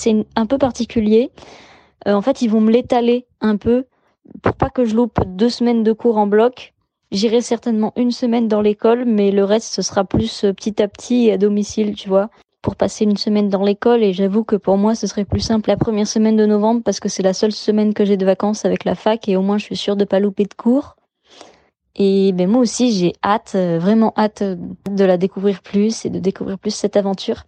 [0.01, 1.31] c'est un peu particulier.
[2.07, 3.85] Euh, en fait, ils vont me l'étaler un peu
[4.43, 6.75] pour pas que je loupe deux semaines de cours en bloc.
[7.11, 10.89] J'irai certainement une semaine dans l'école, mais le reste, ce sera plus euh, petit à
[10.89, 12.29] petit à domicile, tu vois,
[12.63, 14.03] pour passer une semaine dans l'école.
[14.03, 17.01] Et j'avoue que pour moi, ce serait plus simple la première semaine de novembre parce
[17.01, 19.59] que c'est la seule semaine que j'ai de vacances avec la fac et au moins
[19.59, 20.97] je suis sûre de pas louper de cours.
[21.97, 26.21] Et ben moi aussi, j'ai hâte, euh, vraiment hâte de la découvrir plus et de
[26.21, 27.45] découvrir plus cette aventure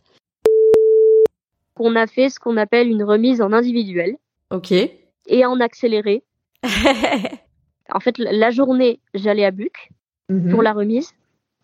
[1.81, 4.17] on a fait ce qu'on appelle une remise en individuel.
[4.51, 4.73] Ok.
[4.73, 6.25] Et en accéléré.
[7.93, 9.91] en fait, la journée, j'allais à Buc
[10.29, 10.51] mhm.
[10.51, 11.13] pour la remise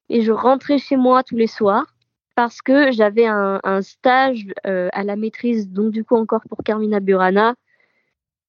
[0.08, 1.86] et je rentrais chez moi tous les soirs
[2.34, 7.00] parce que j'avais un, stage euh, à la maîtrise, donc du coup encore pour Carmina
[7.00, 7.54] Burana,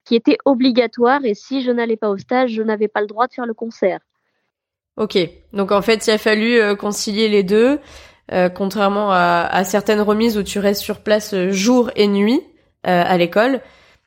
[0.03, 3.27] qui était obligatoire et si je n'allais pas au stage, je n'avais pas le droit
[3.27, 3.99] de faire le concert.
[4.97, 5.17] Ok,
[5.53, 7.79] donc en fait, il a fallu euh, concilier les deux.
[8.33, 12.41] Euh, contrairement à, certaines remises où tu restes sur place euh, jour et nuit
[12.85, 13.61] euh, à l'école.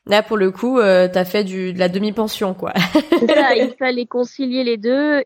[0.07, 2.73] Là, pour le coup, euh, t'as fait du, de la demi-pension, quoi.
[2.75, 5.21] ça, il fallait concilier les deux.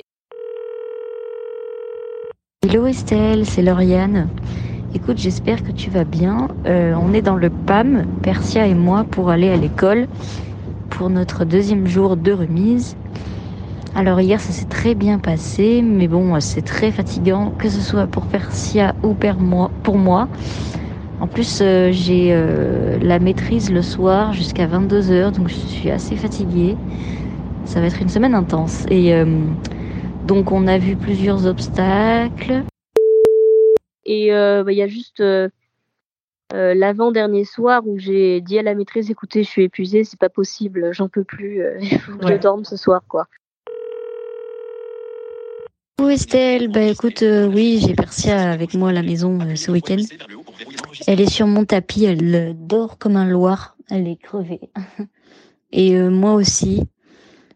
[2.62, 4.28] Hello Estelle, c'est Lauriane.
[4.94, 6.50] Écoute, j'espère que tu vas bien.
[6.66, 10.08] Euh, on est dans le PAM, Persia et moi, pour aller à l'école
[10.90, 12.98] pour notre deuxième jour de remise.
[13.96, 18.08] Alors hier, ça s'est très bien passé, mais bon, c'est très fatigant, que ce soit
[18.08, 19.16] pour Persia ou
[19.84, 20.28] pour moi.
[21.22, 26.18] En plus, euh, j'ai euh, la maîtrise le soir jusqu'à 22h, donc je suis assez
[26.18, 26.76] fatiguée.
[27.64, 28.86] Ça va être une semaine intense.
[28.92, 29.14] Et
[30.26, 32.64] donc on a vu plusieurs obstacles.
[34.06, 35.50] Et euh, bah, il y a juste euh,
[36.54, 40.30] euh, l'avant-dernier soir où j'ai dit à la maîtrise écoutez, je suis épuisée, c'est pas
[40.30, 43.28] possible, j'en peux plus, il faut que je dorme ce soir, quoi.
[46.02, 49.98] Oui Estelle, bah écoute, oui, j'ai Persia avec moi à la maison ce week-end.
[51.08, 54.70] Elle est sur mon tapis, elle dort comme un loir, elle est crevée.
[55.72, 56.84] Et moi aussi.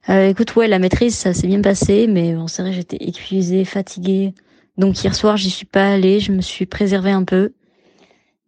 [0.07, 4.33] écoute, ouais, la maîtrise, ça s'est bien passé, mais c'est vrai, j'étais épuisée, fatiguée.
[4.77, 7.51] Donc hier soir, j'y suis pas allée, je me suis préservée un peu.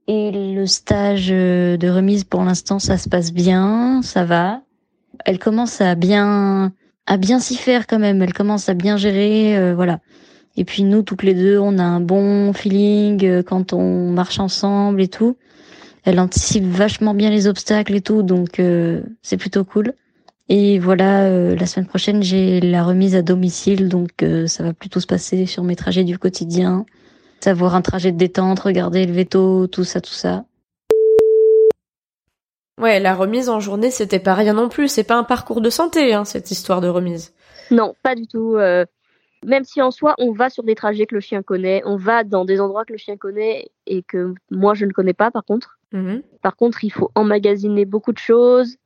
[0.07, 4.61] Et le stage euh, de remise pour l'instant, ça se passe bien, ça va.
[5.25, 6.73] Elle commence à bien
[7.11, 9.99] à bien s'y faire quand même, elle commence à bien gérer euh, voilà.
[10.57, 14.39] Et puis nous toutes les deux, on a un bon feeling euh, quand on marche
[14.39, 15.37] ensemble et tout.
[16.03, 18.59] Elle anticipe vachement bien les obstacles et tout, donc
[19.21, 19.93] c'est plutôt cool.
[20.53, 24.73] Et voilà, euh, la semaine prochaine, j'ai la remise à domicile, donc euh, ça va
[24.73, 26.85] plutôt se passer sur mes trajets du quotidien.
[27.39, 30.43] Savoir un trajet de détente, regarder le veto, tout ça, tout ça.
[32.81, 34.87] Ouais, la remise en journée, c'était pas rien non plus.
[34.87, 37.31] C'est pas un parcours de santé, hein, cette histoire de remise.
[37.69, 38.55] Non, pas du tout.
[38.55, 38.85] Euh,
[39.45, 42.23] même si en soi, on va sur des trajets que le chien connaît, on va
[42.23, 45.45] dans des endroits que le chien connaît et que moi, je ne connais pas, par
[45.45, 45.77] contre.
[45.91, 46.23] Mhm.
[46.41, 48.77] Par contre, il faut emmagasiner beaucoup de choses.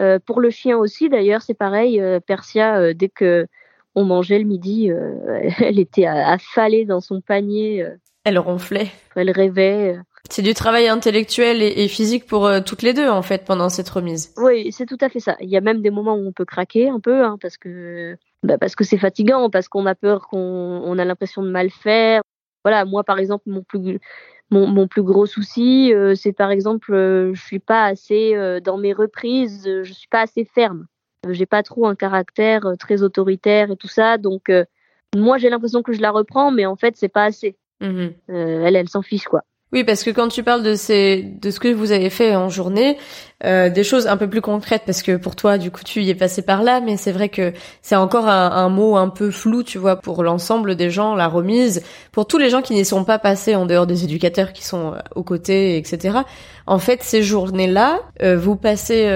[0.00, 2.00] Euh, pour le chien aussi, d'ailleurs, c'est pareil.
[2.00, 3.48] Euh, Persia, dès que
[3.96, 4.90] on mangeait le midi,
[5.58, 7.84] elle était affalée dans son panier.
[8.24, 8.92] elle ronflait.
[9.16, 9.98] Elle rêvait.
[10.30, 14.34] C'est du travail intellectuel et, physique pour toutes les deux en fait pendant cette remise.
[14.36, 15.36] Oui, c'est tout à fait ça.
[15.40, 18.16] Il y a même des moments où on peut craquer un peu hein, parce que
[18.42, 21.70] bah, parce que c'est fatigant, parce qu'on a peur qu'on on a l'impression de mal
[21.70, 22.22] faire.
[22.64, 23.98] Voilà, moi par exemple, mon plus
[24.50, 28.60] mon, mon, plus gros souci, euh, c'est par exemple, euh, je suis pas assez euh,
[28.60, 30.86] dans mes reprises, je suis pas assez ferme.
[31.28, 34.48] J'ai pas trop un caractère très autoritaire et tout ça, donc
[35.16, 37.56] moi j'ai l'impression que je la reprends, mais en fait c'est pas assez.
[37.80, 39.42] Mmh elle, elle s'en fiche quoi.
[39.72, 42.48] Oui, parce que quand tu parles de ces, de ce que vous avez fait en
[42.48, 42.96] journée,
[43.44, 46.10] euh, des choses un peu plus concrètes, parce que pour toi, du coup, tu y
[46.10, 47.52] es passé par là, mais c'est vrai que
[47.82, 51.82] c'est encore un, mot un peu flou, tu vois, pour l'ensemble des gens, la remise,
[52.12, 54.94] pour tous les gens qui n'y sont pas passés en dehors des éducateurs qui sont
[54.94, 56.18] euh, aux côtés, etc.
[56.68, 59.08] En fait, ces journées-là, euh, vous passez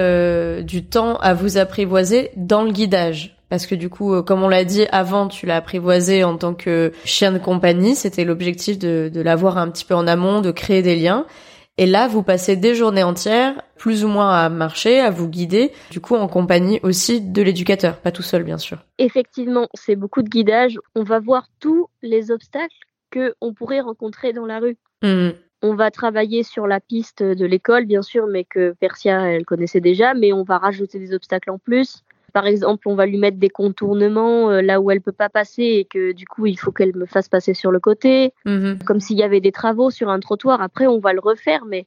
[0.63, 3.40] du temps à vous apprivoiser dans le guidage.
[3.51, 6.53] Parce que du coup, euh, comme on l'a dit avant, tu l'as apprivoisé en tant
[6.53, 7.95] que chien de compagnie.
[7.95, 11.25] C'était l'objectif de, de l'avoir un petit peu en amont, de créer des liens.
[11.77, 15.73] Et là, vous passez des journées entières, plus ou moins à marcher, à vous guider,
[15.89, 18.77] du coup en compagnie aussi de l'éducateur, pas tout seul bien sûr.
[18.99, 20.77] Effectivement, c'est beaucoup de guidage.
[20.95, 22.73] On va voir tous les obstacles
[23.09, 24.77] que on pourrait rencontrer dans la rue.
[25.01, 25.31] Mmh.
[25.61, 29.81] On va travailler sur la piste de l'école, bien sûr, mais que Persia, elle connaissait
[29.81, 32.03] déjà, mais on va rajouter des obstacles en plus.
[32.33, 35.63] Par exemple, on va lui mettre des contournements euh, là où elle peut pas passer
[35.63, 38.79] et que du coup il faut qu'elle me fasse passer sur le côté, mhm.
[38.85, 40.61] comme s'il y avait des travaux sur un trottoir.
[40.61, 41.85] Après, on va le refaire, mais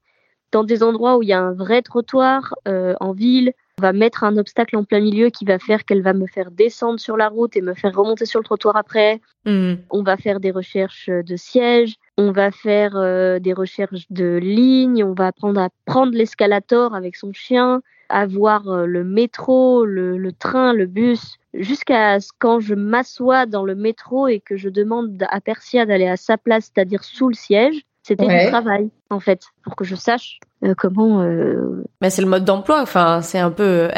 [0.53, 3.93] dans des endroits où il y a un vrai trottoir euh, en ville, on va
[3.93, 7.17] mettre un obstacle en plein milieu qui va faire qu'elle va me faire descendre sur
[7.17, 9.21] la route et me faire remonter sur le trottoir après.
[9.47, 9.79] Mhm.
[9.91, 15.03] On va faire des recherches de sièges, on va faire euh, des recherches de lignes,
[15.03, 20.73] on va apprendre à prendre l'escalator avec son chien avoir euh, le métro, le, train,
[20.73, 25.41] le bus, jusqu'à ce quand je m'assois dans le métro et que je demande à
[25.41, 27.83] Persia d'aller à sa place, c'est-à-dire sous le siège.
[28.03, 31.23] C'était du travail, en fait, pour que je sache euh, comment.
[31.23, 31.85] Euh...
[32.03, 32.83] Mais c'est le mode d'emploi.
[32.83, 33.89] Enfin, c'est un peu.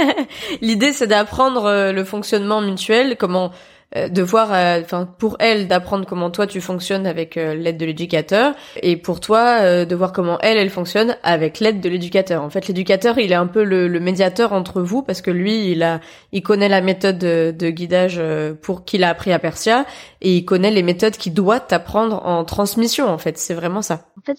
[0.60, 3.52] L'idée, c'est d'apprendre le fonctionnement mutuel, comment
[3.94, 7.84] de voir, euh, enfin pour elle d'apprendre comment toi tu fonctionnes avec euh, l'aide de
[7.84, 12.42] l'éducateur et pour toi de voir comment elle elle fonctionne avec l'aide de l'éducateur.
[12.42, 15.82] En fait, l'éducateur il est un peu le, médiateur entre vous parce que lui il
[15.82, 16.00] a,
[16.32, 18.20] il connaît la méthode de, guidage
[18.62, 19.86] pour qu'il a appris à Persia
[20.20, 23.06] et il connaît les méthodes qu'il doit apprendre en transmission.
[23.08, 24.06] En fait, c'est vraiment ça.
[24.18, 24.38] En fait,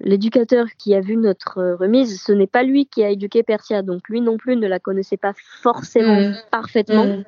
[0.00, 4.08] l'éducateur qui a vu notre remise, ce n'est pas lui qui a éduqué Persia, donc
[4.08, 6.36] lui non plus ne la connaissait pas forcément mmh.
[6.50, 7.06] parfaitement.
[7.06, 7.24] Mmh.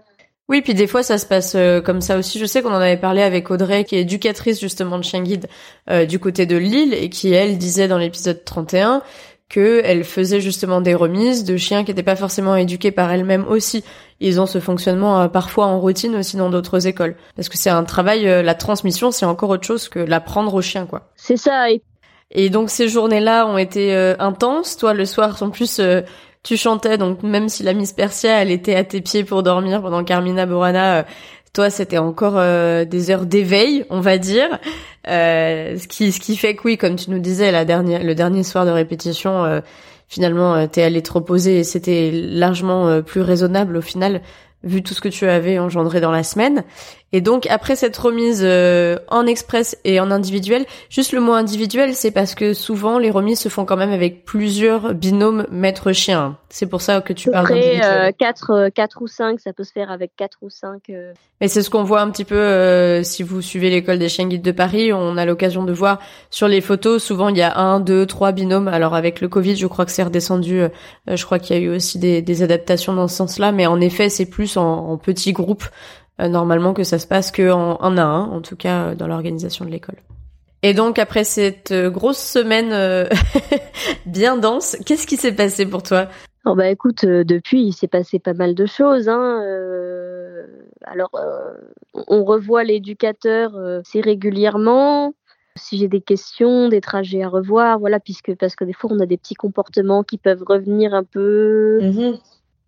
[0.48, 2.38] Oui, puis des fois ça se passe euh, comme ça aussi.
[2.38, 5.48] Je sais qu'on en avait parlé avec Audrey, qui est éducatrice justement de chien guide
[5.90, 9.02] euh, du côté de Lille, et qui elle disait dans l'épisode 31
[9.48, 13.44] que elle faisait justement des remises de chiens qui n'étaient pas forcément éduqués par elle-même
[13.48, 13.84] aussi.
[14.18, 17.16] ils ont ce fonctionnement parfois en routine aussi dans d'autres écoles.
[17.36, 20.86] Parce que c'est un travail, la transmission, c'est encore autre chose que l'apprendre au chien,
[20.86, 21.12] quoi.
[21.14, 21.68] C'est ça.
[22.32, 22.50] Et...
[22.50, 24.78] donc ces journées-là ont été intenses.
[24.78, 25.80] Toi, le soir, en plus,
[26.46, 29.82] tu chantais, donc même si la Miss Persia, elle était à tes pieds pour dormir
[29.82, 31.04] pendant Carmina Borana,
[31.52, 34.60] toi, c'était encore euh, des heures d'éveil, on va dire.
[35.08, 38.14] Euh, ce qui ce qui fait que oui, comme tu nous disais la dernière le
[38.14, 39.60] dernier soir de répétition, euh,
[40.06, 44.20] finalement, t'es allé te reposer et c'était largement plus raisonnable au final
[44.66, 46.64] vu tout ce que tu avais engendré dans la semaine.
[47.12, 51.94] Et donc après cette remise euh, en express et en individuel, juste le mot individuel,
[51.94, 56.36] c'est parce que souvent les remises se font quand même avec plusieurs binômes maître-chien.
[56.48, 58.08] C'est pour ça que tu parles d'individuel.
[58.08, 60.82] Euh, 4, 4 ou 5, ça peut se faire avec 4 ou 5.
[60.90, 61.12] Euh.
[61.40, 64.26] Mais c'est ce qu'on voit un petit peu euh, si vous suivez l'école des chiens
[64.26, 66.00] guides de Paris, on a l'occasion de voir
[66.30, 68.68] sur les photos, souvent il y a un, deux, trois binômes.
[68.68, 70.62] Alors avec le Covid, je crois que c'est redescendu,
[71.06, 73.80] je crois qu'il y a eu aussi des, des adaptations dans ce sens-là, mais en
[73.80, 75.66] effet c'est plus en, en petits groupes
[76.20, 78.94] euh, normalement que ça se passe que en un à un, en tout cas euh,
[78.94, 79.96] dans l'organisation de l'école.
[80.62, 83.08] Et donc après cette euh, grosse semaine
[84.06, 86.08] bien dense, qu'est-ce qui s'est passé pour toi?
[86.46, 89.08] Oh bah écoute, depuis il s'est passé pas mal de choses.
[89.08, 89.42] Hein.
[90.84, 91.10] alors
[91.92, 95.14] on revoit l'éducateur assez régulièrement.
[95.56, 99.00] Si j'ai des questions, des trajets à revoir, voilà, puisque parce que des fois on
[99.00, 101.78] a des petits comportements qui peuvent revenir un peu.
[101.82, 102.20] Mm-hmm.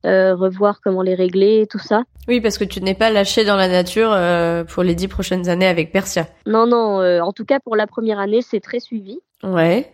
[0.07, 2.05] Euh, revoir comment les régler, tout ça.
[2.29, 5.49] Oui, parce que tu n'es pas lâché dans la nature euh, pour les dix prochaines
[5.49, 6.29] années avec Persia.
[6.47, 7.01] Non, non.
[7.01, 9.19] Euh, en tout cas, pour la première année, c'est très suivi.
[9.43, 9.93] Ouais.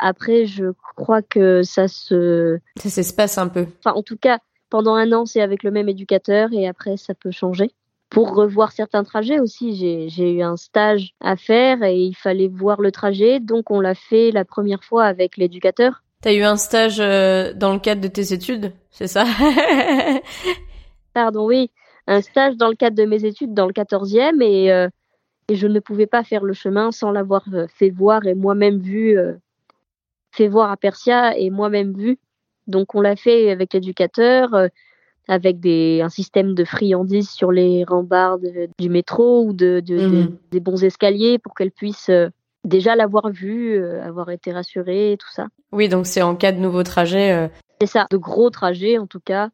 [0.00, 2.58] après, je crois que ça se...
[2.76, 3.66] Ça s'espace un peu.
[3.78, 7.14] Enfin, en tout cas, pendant un an, c'est avec le même éducateur et après, ça
[7.14, 7.70] peut changer.
[8.10, 12.80] Pour revoir certains trajets aussi, j'ai eu un stage à faire et il fallait voir
[12.80, 13.40] le trajet.
[13.40, 16.02] Donc, on l'a fait la première fois avec l'éducateur.
[16.22, 19.24] T'as eu un stage euh, dans le cadre de tes études, c'est ça?
[21.14, 21.70] Pardon, oui.
[22.06, 24.88] Un stage dans le cadre de mes études dans le 14e et, euh,
[25.48, 28.78] et je ne pouvais pas faire le chemin sans l'avoir euh, fait voir et moi-même
[28.78, 29.18] vu,
[30.30, 32.18] fait voir à Persia et moi-même vu.
[32.66, 34.50] Donc on l'a fait avec l'éducateur,
[35.28, 38.48] avec des, un système de friandises sur les rambardes
[38.78, 40.36] du métro ou de, mmh.
[40.50, 42.10] des bons escaliers pour qu'elle puisse
[42.66, 45.46] déjà l'avoir vu, euh, avoir été rassurée, tout ça.
[45.72, 47.32] Oui, donc c'est en cas de nouveau trajet.
[47.32, 47.48] Euh.
[47.80, 49.48] C'est ça, de gros trajets en tout cas.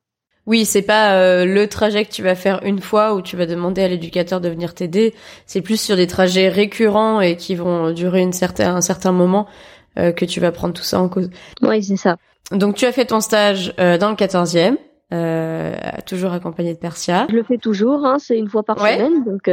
[0.44, 3.46] Oui, c'est pas euh, le trajet que tu vas faire une fois où tu vas
[3.46, 5.14] demander à l'éducateur de venir t'aider.
[5.46, 9.46] C'est plus sur des trajets récurrents et qui vont durer une certain, un certain moment
[9.94, 11.28] que tu vas prendre tout ça en cause.
[11.60, 12.16] Oui, c'est ça.
[12.50, 14.76] Donc tu as fait ton stage dans le 14e,
[16.06, 17.26] toujours accompagné de Persia.
[17.30, 19.48] Je le fais toujours, hein, c'est une fois par semaine, donc.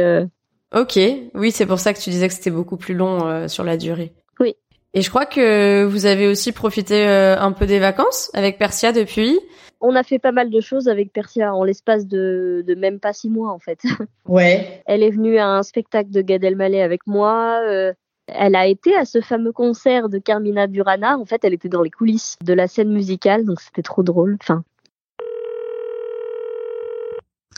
[0.74, 0.98] Ok,
[1.34, 3.76] oui, c'est pour ça que tu disais que c'était beaucoup plus long euh, sur la
[3.76, 4.12] durée.
[4.38, 4.54] Oui.
[4.94, 8.92] Et je crois que vous avez aussi profité euh, un peu des vacances avec Persia
[8.92, 9.38] depuis.
[9.80, 13.12] On a fait pas mal de choses avec Persia en l'espace de, de même pas
[13.12, 13.80] six mois en fait.
[14.28, 14.82] Ouais.
[14.86, 17.60] Elle est venue à un spectacle de Gad Elmaleh avec moi.
[17.64, 17.92] Euh,
[18.28, 21.18] elle a été à ce fameux concert de Carmina Burana.
[21.18, 24.36] En fait, elle était dans les coulisses de la scène musicale, donc c'était trop drôle.
[24.40, 24.62] Enfin,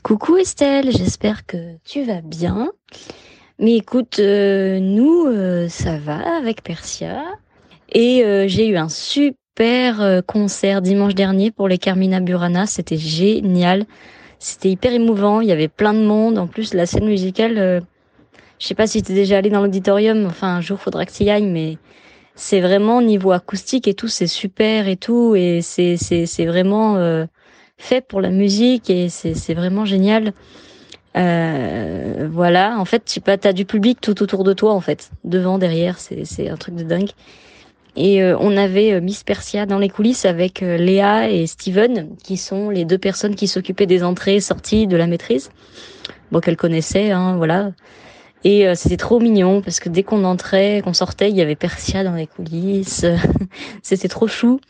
[0.03, 2.73] Coucou Estelle, j'espère que tu vas bien.
[3.61, 7.23] Mais écoute, euh, nous, euh, ça va avec Persia.
[7.89, 12.67] Et euh, j'ai eu un super concert dimanche dernier pour les Carmina Burana.
[12.67, 13.85] C'était génial.
[14.41, 15.41] C'était hyper émouvant.
[15.41, 16.37] Il y avait plein de monde.
[16.37, 17.85] En plus, la scène musicale,
[18.59, 20.27] je sais pas si tu es déjà allé dans l'auditorium.
[20.27, 21.47] Enfin, un jour, faudra que tu y ailles.
[21.47, 21.79] Mais
[22.35, 25.37] c'est vraiment niveau acoustique et tout, c'est super et tout.
[25.37, 26.97] Et c'est, c'est, c'est vraiment
[27.83, 30.33] fait pour la musique et c'est vraiment génial.
[31.17, 35.59] Euh, voilà, en fait, tu as du public tout autour de toi, en fait, devant,
[35.59, 37.11] derrière, c'est un truc de dingue.
[37.95, 42.39] Et euh, on avait euh, Miss Persia dans les coulisses avec Léa et Steven, qui
[42.39, 45.51] sont les deux personnes qui s'occupaient des entrées et sorties de la maîtrise.
[46.31, 47.73] Bon, qu'elle connaissait, hein, voilà.
[48.45, 52.03] Et c'était trop mignon parce que dès qu'on entrait, qu'on sortait, il y avait Persia
[52.03, 53.07] dans les coulisses.
[53.83, 54.61] c'était trop chou.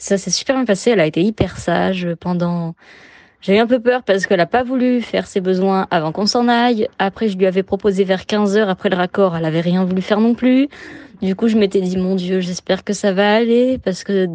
[0.00, 0.90] Ça s'est super bien passé.
[0.90, 2.74] Elle a été hyper sage pendant.
[3.42, 6.24] J'ai eu un peu peur parce qu'elle a pas voulu faire ses besoins avant qu'on
[6.24, 6.88] s'en aille.
[6.98, 9.36] Après, je lui avais proposé vers 15 heures après le raccord.
[9.36, 10.68] Elle avait rien voulu faire non plus.
[11.20, 14.26] Du coup, je m'étais dit, mon Dieu, j'espère que ça va aller parce que,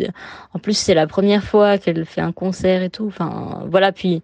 [0.54, 3.08] en plus, c'est la première fois qu'elle fait un concert et tout.
[3.08, 3.92] Enfin, voilà.
[3.92, 4.22] Puis,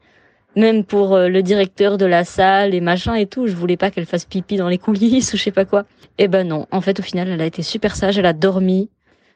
[0.55, 3.89] même pour euh, le directeur de la salle et machin et tout, je voulais pas
[3.89, 5.85] qu'elle fasse pipi dans les coulisses ou je sais pas quoi.
[6.19, 6.67] Et eh ben non.
[6.69, 8.19] En fait, au final, elle a été super sage.
[8.19, 8.91] Elle a dormi.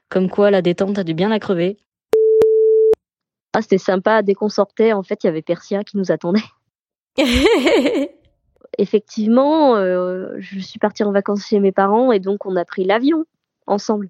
[0.09, 1.77] Comme quoi, la détente a dû bien la crever.
[3.55, 4.21] Ah, c'était sympa.
[4.21, 6.43] Dès qu'on sortait, en fait, il y avait Persia qui nous attendait.
[8.77, 12.83] Effectivement, euh, je suis partie en vacances chez mes parents et donc on a pris
[12.83, 13.23] l'avion
[13.65, 14.09] ensemble.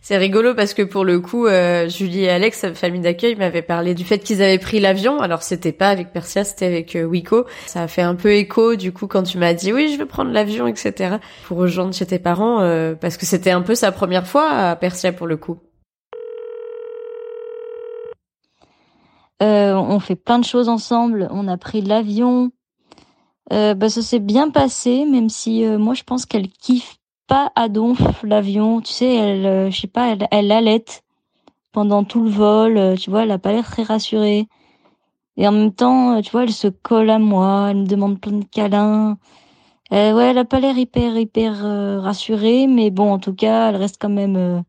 [0.00, 3.94] C'est rigolo parce que pour le coup, euh, Julie et Alex, famille d'accueil, m'avaient parlé
[3.94, 5.20] du fait qu'ils avaient pris l'avion.
[5.20, 7.44] Alors c'était pas avec Persia, c'était avec euh, Wiko.
[7.66, 10.06] Ça a fait un peu écho du coup quand tu m'as dit oui, je veux
[10.06, 11.16] prendre l'avion, etc.
[11.44, 14.76] pour rejoindre chez tes parents euh, parce que c'était un peu sa première fois à
[14.76, 15.58] Persia pour le coup.
[19.40, 21.28] On fait plein de choses ensemble.
[21.30, 22.50] On a pris l'avion.
[23.50, 28.24] bah ça s'est bien passé, même si moi je pense qu'elle kiffe pas à donf
[28.24, 28.80] l'avion.
[28.80, 30.84] Tu sais, elle, euh, je sais pas, elle, elle allait
[31.72, 32.76] pendant tout le vol.
[32.76, 34.48] Euh, tu vois, elle a pas l'air très rassurée.
[35.36, 38.20] Et en même temps, euh, tu vois, elle se colle à moi, elle me demande
[38.20, 39.16] plein de câlins.
[39.92, 41.54] Euh, ouais, elle a pas l'air hyper hyper
[42.02, 44.64] rassurée, mais bon, en tout cas, elle reste quand même.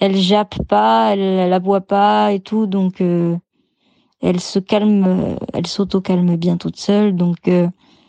[0.00, 3.02] elle jappe pas, elle, elle aboie pas et tout, donc
[4.20, 7.50] elle se calme, elle s'auto-calme bien toute seule, donc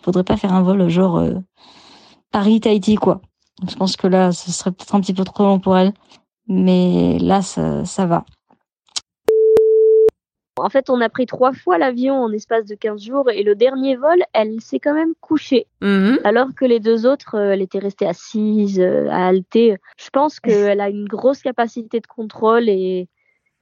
[0.02, 1.24] faudrait pas faire un vol genre
[2.32, 3.22] Paris-Tahiti quoi.
[3.70, 5.94] Je pense que là, ce serait peut-être un petit peu trop long pour elle.
[6.48, 8.26] Mais là, ça, ça va.
[10.58, 13.56] En fait, on a pris trois fois l'avion en espace de 15 jours et le
[13.56, 15.66] dernier vol, elle s'est quand même couchée.
[15.82, 16.20] Mhm.
[16.24, 19.78] Alors que les deux autres, euh, elle était restée assise, euh, à halter.
[19.98, 20.40] Je pense
[20.76, 23.08] qu'elle a une grosse capacité de contrôle et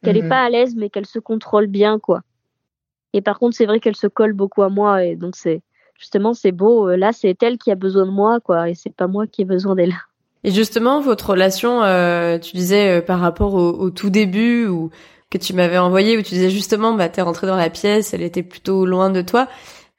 [0.04, 0.30] qu'elle n'est mhm.
[0.30, 2.22] pas à l'aise, mais qu'elle se contrôle bien, quoi.
[3.14, 5.62] Et par contre, c'est vrai qu'elle se colle beaucoup à moi et donc c'est
[5.99, 6.89] justement, c'est beau.
[6.89, 9.43] Euh, là, c'est elle qui a besoin de moi, quoi, et c'est pas moi qui
[9.43, 9.93] ai besoin d'elle.
[10.43, 14.89] Et justement, votre relation, euh, tu disais euh, par rapport au, tout début ou
[15.30, 18.24] que tu m'avais envoyé, où tu disais justement, bah, t'es rentrée dans la pièce, elle
[18.24, 19.47] était plutôt loin de toi.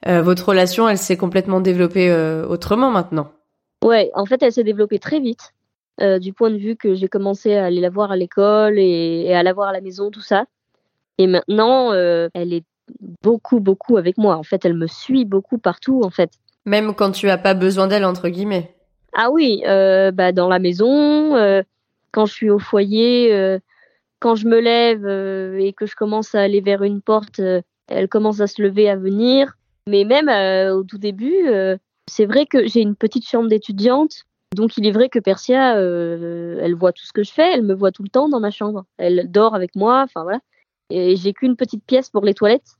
[0.07, 2.13] votre relation, elle s'est complètement développée
[2.49, 3.31] autrement maintenant?
[3.85, 5.53] Ouais, en fait, elle s'est développée très vite.
[6.01, 9.35] du point de vue que j'ai commencé à aller la voir à l'école et, et,
[9.37, 10.47] à la voir à la maison, tout ça.
[11.19, 12.65] Et maintenant, elle est
[13.23, 14.37] beaucoup, beaucoup avec moi.
[14.37, 16.31] En fait, elle me suit beaucoup partout, en fait.
[16.67, 18.75] Même quand tu as pas besoin d'elle, entre guillemets.
[19.13, 21.63] Ah oui, euh, bah dans la maison, euh,
[22.13, 23.59] quand je suis au foyer, euh,
[24.21, 25.07] quand je me lève
[25.59, 27.41] et que je commence à aller vers une porte,
[27.89, 29.57] elle commence à se lever, à venir.
[29.87, 30.29] Mais même
[30.73, 31.49] au tout début,
[32.07, 34.25] c'est vrai que j'ai une petite chambre d'étudiante.
[34.55, 37.75] Donc il est vrai que Persia, elle voit tout ce que je fais, elle me
[37.75, 38.85] voit tout le temps dans ma chambre.
[38.99, 40.41] Elle dort avec moi, enfin voilà.
[40.91, 42.77] Et j'ai qu'une petite pièce pour les toilettes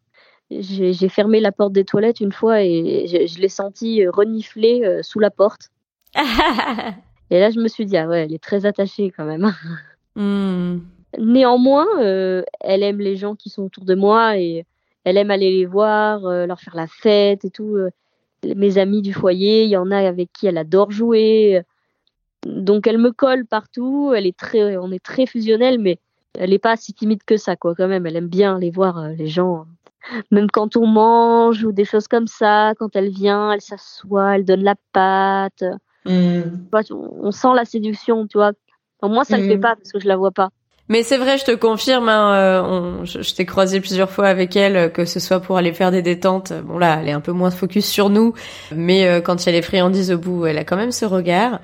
[0.51, 5.03] j'ai fermé la porte des toilettes une fois et je, l'ai senti euh, renifler euh,
[5.03, 5.71] sous la porte.
[6.17, 9.53] et là, je me suis dit, ah ouais, elle est très attachée quand même.
[10.17, 10.81] Hmm.
[11.19, 14.65] Néanmoins, euh, elle aime les gens qui sont autour de moi et
[15.05, 17.77] elle aime aller les voir, leur faire la fête et tout.
[18.45, 21.63] mes amis du foyer, il y en a avec qui elle adore jouer.
[22.45, 24.13] Donc elle me colle partout.
[24.15, 25.99] Elle est très, on est très fusionnels, mais
[26.39, 27.75] elle n'est pas si timide que ça, quoi.
[27.75, 29.67] Quand même, elle aime bien aller voir les gens
[30.31, 34.45] même quand on mange ou des choses comme ça, quand elle vient, elle s'assoit, elle
[34.45, 35.65] donne la pâte.
[36.07, 36.43] Mm.
[37.23, 38.53] On sent la séduction, tu vois.
[39.03, 39.61] moi, ça ne le fait mm.
[39.61, 40.51] pas parce que je la vois pas.
[40.91, 44.77] Mais c'est vrai, je te confirme, hein, euh, je, t'ai croisé plusieurs fois avec elle,
[44.77, 46.53] euh, que ce soit pour aller faire des détentes.
[46.65, 48.35] Bon là, elle est un peu moins focus sur nous,
[48.75, 51.05] mais euh, quand il y a les friandises au bout, elle a quand même ce
[51.05, 51.61] regard.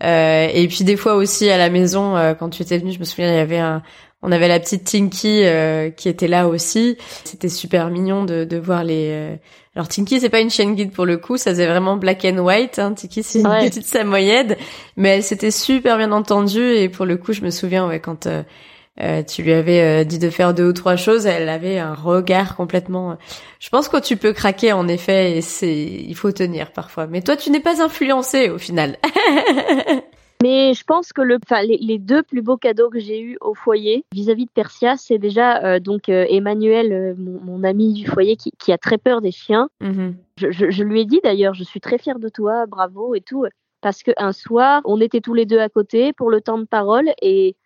[0.00, 3.28] et puis des fois aussi à la maison, quand tu étais venue, je me souviens,
[3.28, 3.82] il y avait un,
[4.22, 6.96] on avait la petite Tinky euh, qui était là aussi.
[7.24, 9.10] C'était super mignon de, de voir les.
[9.10, 9.36] Euh,
[9.76, 12.38] Alors Tinky c'est pas une chaîne guide pour le coup, ça faisait vraiment black and
[12.38, 12.78] white.
[12.78, 12.94] Hein.
[12.94, 14.58] Tinky c'est une petite samoyède,
[14.96, 18.26] mais elle s'était super bien entendue et pour le coup je me souviens ouais quand
[18.26, 22.56] euh, tu lui avais dit de faire deux ou trois choses, elle avait un regard
[22.56, 23.16] complètement.
[23.60, 27.06] Je pense que tu peux craquer en effet et c'est il faut tenir parfois.
[27.06, 28.98] Mais toi tu n'es pas influencé au final.
[30.42, 33.54] Mais je pense que le, enfin, les, deux plus beaux cadeaux que j'ai eus au
[33.54, 38.36] foyer vis-à-vis de Persia, c'est déjà euh, donc euh, Emmanuel, euh, mon, ami du foyer,
[38.36, 39.68] qui, qui, a très peur des chiens.
[39.80, 40.14] Mm-hmm.
[40.36, 43.20] Je, je, je, lui ai dit d'ailleurs, je suis très fière de toi, bravo et
[43.20, 43.46] tout,
[43.80, 47.10] parce qu'un soir, on était tous les deux à côté pour le temps de parole
[47.20, 47.56] et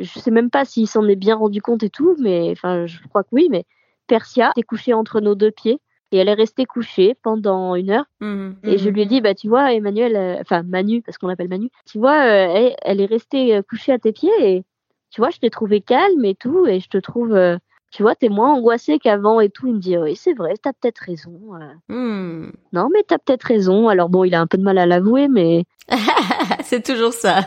[0.00, 2.98] je sais même pas s'il s'en est bien rendu compte et tout, mais enfin, je
[3.08, 3.64] crois que oui, mais
[4.08, 5.80] Persia est couché entre nos deux pieds
[6.12, 8.06] et elle est restée couchée pendant une heure.
[8.20, 8.92] Mmh, et je mmh.
[8.92, 11.98] lui ai dit, bah tu vois, Emmanuel, euh, enfin Manu, parce qu'on l'appelle Manu, tu
[11.98, 14.64] vois, euh, elle, est restée euh, couchée à tes pieds et
[15.10, 17.36] tu vois, je t'ai trouvé calme et tout, et je te trouve,
[17.90, 19.66] tu vois, t'es moins angoissée qu'avant et tout.
[19.66, 21.32] Il me dit, oui, c'est vrai, t'as peut-être raison.
[21.88, 22.52] Mmh.
[22.72, 23.88] Non, mais t'as peut-être raison.
[23.88, 25.64] Alors bon, il a un peu de mal à l'avouer, mais.
[26.62, 27.40] c'est toujours ça.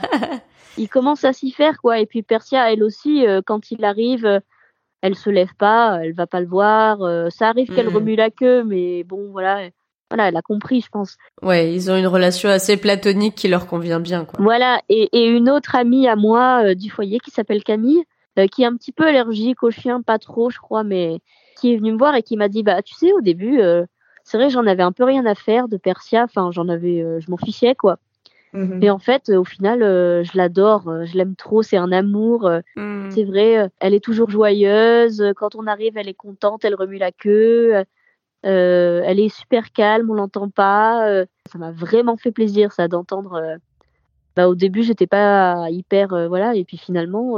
[0.78, 2.00] il commence à s'y faire, quoi.
[2.00, 4.42] Et puis Persia, elle aussi, quand il arrive
[5.04, 7.02] elle se lève pas, elle va pas le voir.
[7.02, 7.96] Euh, ça arrive qu'elle hmm.
[7.96, 9.68] remue la queue, mais bon, voilà,
[10.10, 11.18] voilà, elle a compris, je pense.
[11.42, 14.24] Ouais, ils ont une relation assez platonique qui leur convient bien.
[14.24, 14.40] Quoi.
[14.42, 18.06] Voilà, et, et une autre amie à moi euh, du foyer qui s'appelle Camille,
[18.40, 21.20] euh, qui est un petit peu allergique aux chiens, pas trop, je crois, mais
[21.58, 23.60] qui est venue me voir et qui m'a dit, bah, tu sais, au début,
[24.24, 27.30] c'est vrai, j'en avais un peu rien à faire de Persia, enfin, j'en avais, je
[27.30, 28.00] m'en fichais, quoi.
[28.54, 32.50] Mais en fait, au final, je l'adore, je l'aime trop, c'est un amour.
[32.76, 33.10] Mm.
[33.12, 35.34] C'est vrai, elle est toujours joyeuse.
[35.36, 37.84] Quand on arrive, elle est contente, elle remue la queue.
[38.44, 41.26] elle est super calme, on l'entend pas.
[41.52, 43.58] ça m'a vraiment fait plaisir, ça, d'entendre.
[44.36, 47.38] Bah, au début, j'étais pas hyper, voilà, et puis finalement,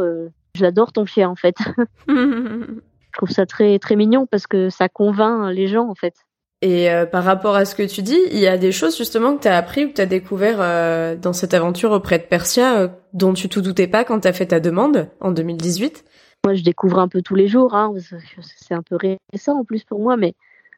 [0.54, 1.56] j'adore ton chien, en fait.
[3.16, 6.16] je trouve ça très très mignon parce que ça convainc les gens en fait.
[6.62, 9.36] Et euh, par rapport à ce que tu dis, il y a des choses justement
[9.36, 12.24] que tu as appris ou que tu as découvert euh, dans cette aventure auprès de
[12.24, 16.06] Persia euh, dont tu te doutais pas quand tu as fait ta demande en 2018
[16.46, 17.76] Moi, je découvre un peu tous les jours.
[17.76, 17.94] Hein.
[18.42, 18.98] C'est un peu
[19.32, 20.34] récent en plus pour moi, mais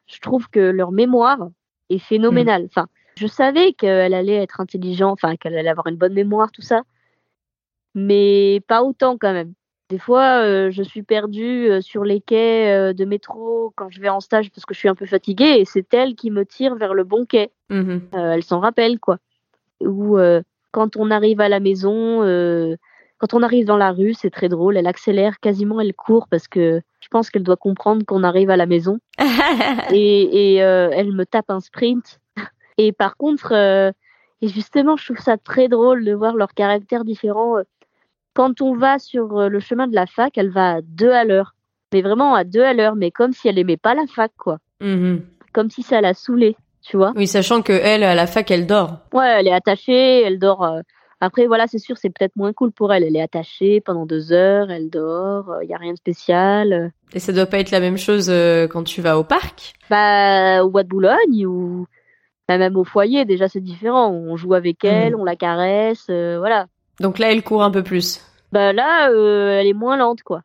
[0.06, 1.48] je trouve que leur mémoire
[1.90, 2.64] est phénoménale.
[2.66, 6.62] Enfin, je savais qu'elle allait être intelligente, enfin qu'elle allait avoir une bonne mémoire, tout
[6.62, 6.82] ça,
[7.94, 9.54] mais pas autant quand même.
[9.88, 14.00] Des fois, euh, je suis perdue euh, sur les quais euh, de métro quand je
[14.00, 16.44] vais en stage parce que je suis un peu fatiguée et c'est elle qui me
[16.44, 17.50] tire vers le bon quai.
[17.70, 19.18] Mmh elle s'en rappelle, quoi.
[19.80, 20.18] Ou
[20.72, 22.22] quand on arrive à la maison,
[23.18, 24.76] quand on arrive dans la rue, c'est très drôle.
[24.76, 28.56] Elle accélère, quasiment elle court parce que je pense qu'elle doit comprendre qu'on arrive à
[28.56, 28.98] la maison.
[29.92, 32.20] et, et elle me tape un sprint.
[32.78, 37.58] Et par contre, et justement, je trouve ça très drôle de voir leurs caractères différents
[38.38, 41.24] quand on va sur euh, le chemin de la fac, elle va à deux à
[41.24, 41.56] l'heure.
[41.92, 44.58] Mais vraiment à deux à l'heure, mais comme si elle aimait pas la fac, quoi.
[44.80, 45.22] Mhm.
[45.52, 47.12] Comme si ça la saoulait, tu vois.
[47.16, 48.98] Oui, sachant que elle, à la fac, elle dort.
[49.12, 50.62] Ouais, elle est attachée, elle dort.
[50.62, 50.82] Euh.
[51.20, 53.02] Après, voilà, c'est sûr, c'est peut-être moins cool pour elle.
[53.02, 56.92] Elle est attachée pendant deux heures, elle dort, il euh, y a rien de spécial.
[57.14, 58.32] Et ça doit pas être la même chose
[58.70, 59.72] quand tu vas au parc?
[59.90, 61.88] Bah, au bois de Boulogne ou
[62.46, 64.12] bah, même au foyer, déjà c'est différent.
[64.12, 65.22] On joue avec elle, mhm.
[65.22, 66.68] on la caresse, voilà.
[67.00, 68.20] Donc là, elle court un peu plus.
[68.52, 70.42] Bah là, euh, elle est moins lente, quoi.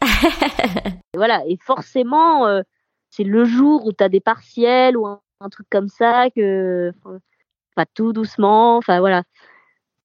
[1.14, 2.62] voilà, et forcément, euh,
[3.10, 5.20] c'est le jour où tu as des partiels ou un,
[5.50, 6.92] truc comme ça que.
[7.04, 9.24] Enfin, tout doucement, enfin voilà.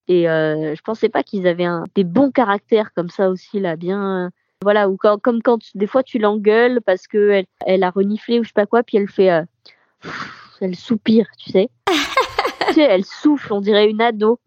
[0.08, 3.76] Et euh, je pensais pas qu'ils avaient un, des bons caractères comme ça aussi, là,
[3.76, 4.32] bien.
[4.64, 8.40] Voilà, ou quand, comme quand des fois tu l'engueules parce que elle, elle, a reniflé
[8.40, 9.30] ou je sais pas quoi, puis elle fait.
[10.62, 11.70] elle soupire, tu sais.
[12.68, 14.40] tu sais, elle souffle, on dirait une ado.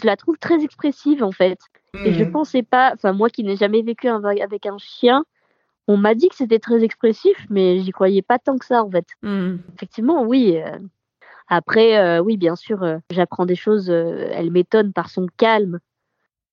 [0.00, 1.58] Je la trouve très expressive en fait.
[2.04, 2.32] Et je mhm.
[2.32, 5.24] pensais pas, enfin moi qui n'ai jamais vécu avec un chien,
[5.88, 8.90] on m'a dit que c'était très expressif, mais j'y croyais pas tant que ça en
[8.90, 9.06] fait.
[9.22, 9.60] Mhm.
[9.74, 10.56] Effectivement, oui.
[10.56, 10.78] Euh,
[11.48, 13.88] après, euh, oui, bien sûr, euh, j'apprends des choses.
[13.88, 15.78] elle m'étonne par son calme.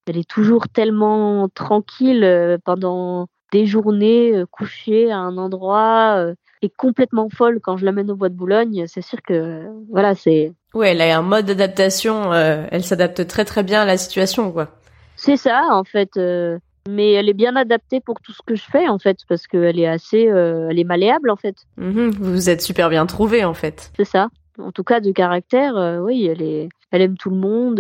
[0.06, 6.26] Elle est toujours tellement tranquille pendant des journées couchée à un endroit
[6.62, 8.84] et complètement folle quand je l'amène au bois de Boulogne.
[8.88, 10.52] C'est sûr que voilà, c'est.
[10.74, 12.34] Oui, elle a un mode d'adaptation.
[12.34, 14.76] elle s'adapte très très bien à la situation, quoi.
[15.24, 16.18] C'est ça, en fait.
[16.18, 16.60] Euh,
[16.90, 19.80] mais elle est bien adaptée pour tout ce que je fais, en fait, parce qu'elle
[19.80, 21.56] est assez, euh, elle est malléable, en fait.
[21.78, 23.94] Mhm, vous êtes super bien trouvée, en fait.
[23.96, 24.28] C'est ça.
[24.60, 27.80] En tout cas, de caractère, euh, oui, elle est, elle aime tout le monde.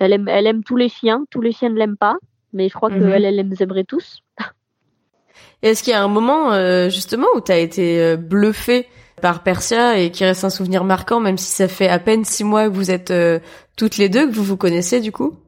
[0.00, 1.24] elle aime, elle aime tous les chiens.
[1.30, 2.16] Tous les chiens ne l'aiment pas,
[2.54, 3.10] mais je crois mhm.
[3.10, 4.20] qu'elle, elle les aimerait tous.
[5.62, 6.52] Est-ce qu'il y a un moment,
[6.88, 8.86] justement, où tu as été bluffée
[9.20, 12.44] par Persia et qui reste un souvenir marquant, même si ça fait à peine six
[12.44, 13.12] mois que vous êtes
[13.76, 15.38] toutes les deux, que vous vous connaissez, du coup?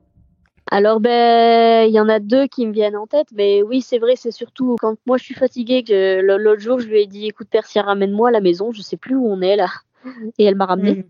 [0.71, 3.99] Alors ben il y en a deux qui me viennent en tête, mais oui c'est
[3.99, 7.27] vrai c'est surtout quand moi je suis fatiguée que l'autre jour je lui ai dit
[7.27, 9.69] écoute Persia ramène-moi à la maison, je sais plus où on est là,
[10.39, 11.07] et elle m'a ramené.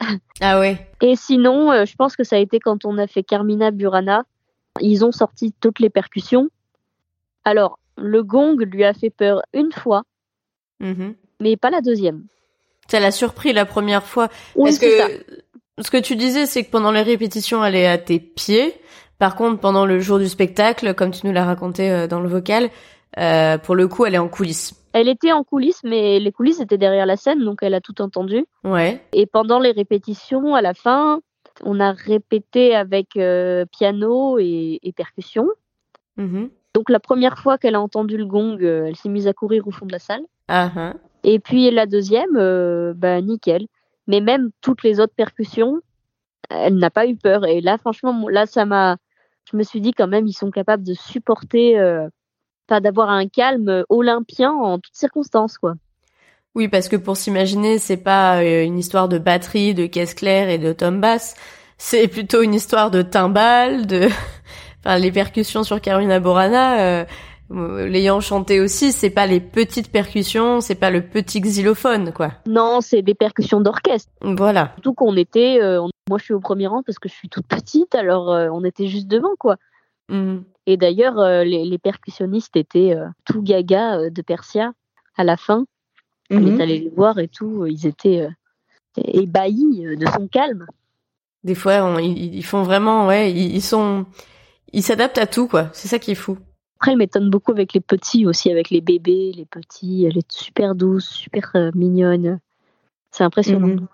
[0.00, 0.16] Hmm.
[0.40, 0.88] Ah ouais.
[1.02, 4.24] Et sinon euh, je pense que ça a été quand on a fait Carmina Burana,
[4.80, 6.48] ils ont sorti toutes les percussions.
[7.44, 10.04] Alors le gong lui a fait peur une fois,
[10.80, 11.14] mm-hmm.
[11.40, 12.24] mais pas la deuxième.
[12.88, 14.28] Ça l'a surpris la première fois.
[14.56, 15.08] Oui, c'est ça
[15.84, 18.74] ce que tu disais, c'est que pendant les répétitions, elle est à tes pieds.
[19.18, 22.28] Par contre, pendant le jour du spectacle, comme tu nous l'as raconté euh, dans le
[22.28, 22.70] vocal,
[23.18, 24.74] euh, pour le coup, elle est en coulisses.
[24.92, 28.00] Elle était en coulisses, mais les coulisses étaient derrière la scène, donc elle a tout
[28.00, 28.46] entendu.
[28.64, 29.00] Ouais.
[29.12, 31.20] Et pendant les répétitions, à la fin,
[31.62, 35.46] on a répété avec euh, piano et, percussion.
[36.18, 36.48] Mm-hmm.
[36.74, 39.70] Donc la première fois qu'elle a entendu le gong, elle s'est mise à courir au
[39.70, 40.22] fond de la salle.
[40.48, 40.94] Ah.
[41.24, 42.32] Et puis la deuxième,
[42.94, 43.66] bah nickel.
[44.10, 45.80] Mais même toutes les autres percussions,
[46.50, 47.46] elle n'a pas eu peur.
[47.46, 48.96] Et là, franchement, là, ça m'a.
[49.50, 52.08] Je me suis dit quand même, ils sont capables de supporter, euh,
[52.68, 55.74] d'avoir un calme olympien en toutes circonstances, quoi.
[56.56, 60.48] Oui, parce que pour s'imaginer, c'est pas euh, une histoire de batterie, de caisse claire
[60.48, 61.36] et de tom bass.
[61.78, 64.08] C'est plutôt une histoire de timbales, de,
[64.80, 66.80] enfin, les percussions sur Carolina Borana.
[66.80, 67.04] Euh,
[67.50, 72.32] l'ayant chanté aussi, c'est pas les petites percussions, c'est pas le petit xylophone, quoi.
[72.46, 74.10] Non, c'est des percussions d'orchestre.
[74.22, 74.72] Voilà.
[74.74, 77.46] Surtout qu'on était, euh, moi je suis au premier rang parce que je suis toute
[77.46, 79.56] petite, alors euh, on était juste devant, quoi.
[80.08, 80.44] Mhm.
[80.66, 84.72] Et d'ailleurs, euh, les, percussionnistes étaient tout gaga de Persia
[85.16, 85.64] à la fin.
[86.30, 86.60] On est mhm.
[86.60, 88.28] allé les voir et tout, ils étaient
[88.96, 90.66] ébahis de son calme.
[91.42, 94.04] Des fois, ils, font vraiment, ouais, ils, sont,
[94.72, 95.70] ils s'adaptent à tout, quoi.
[95.72, 96.38] C'est ça qui est fou.
[96.80, 100.06] Après, elle m'étonne beaucoup avec les petits aussi, avec les bébés, les petits.
[100.06, 102.40] Elle est super douce, super euh, mignonne.
[103.10, 103.66] C'est impressionnant.
[103.66, 103.86] Mhm.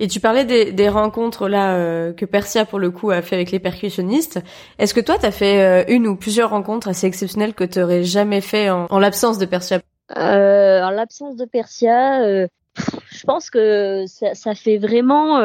[0.00, 3.50] Et tu parlais des, rencontres là euh, que Persia pour le coup a fait avec
[3.50, 4.40] les percussionnistes.
[4.78, 7.78] Est-ce que toi, tu as fait euh, une ou plusieurs rencontres assez exceptionnelles que tu
[7.78, 9.80] n'aurais jamais fait en, l'absence de Persia?
[10.14, 12.46] En l'absence de Persia,
[12.76, 15.40] je pense que ça, fait vraiment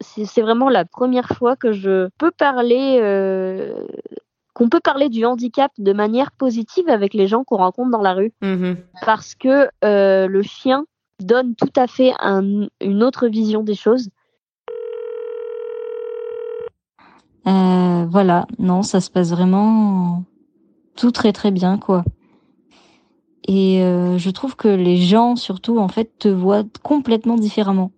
[0.00, 3.86] c'est vraiment la première fois que je peux parler, euh,
[4.60, 8.12] qu'on peut parler du handicap de manière positive avec les gens qu'on rencontre dans la
[8.12, 8.34] rue.
[8.42, 8.76] Mm-hmm.
[9.06, 10.84] Parce que euh, le chien
[11.18, 14.10] donne tout à fait une autre vision des choses.
[17.46, 20.24] Euh, voilà, non, ça se passe vraiment
[20.94, 22.04] tout très très bien, quoi.
[23.48, 27.90] Et je trouve que les gens, surtout, en fait, te voient complètement différemment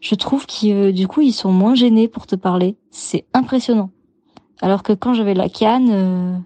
[0.00, 2.76] je trouve qu'ils euh, du coup ils sont moins gênés pour te parler.
[2.90, 3.90] C'est impressionnant.
[4.60, 6.36] Alors que quand j'avais la canne, euh,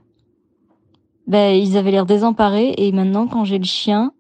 [1.27, 4.13] ben ils avaient l'air désemparés et maintenant quand j'ai le chien,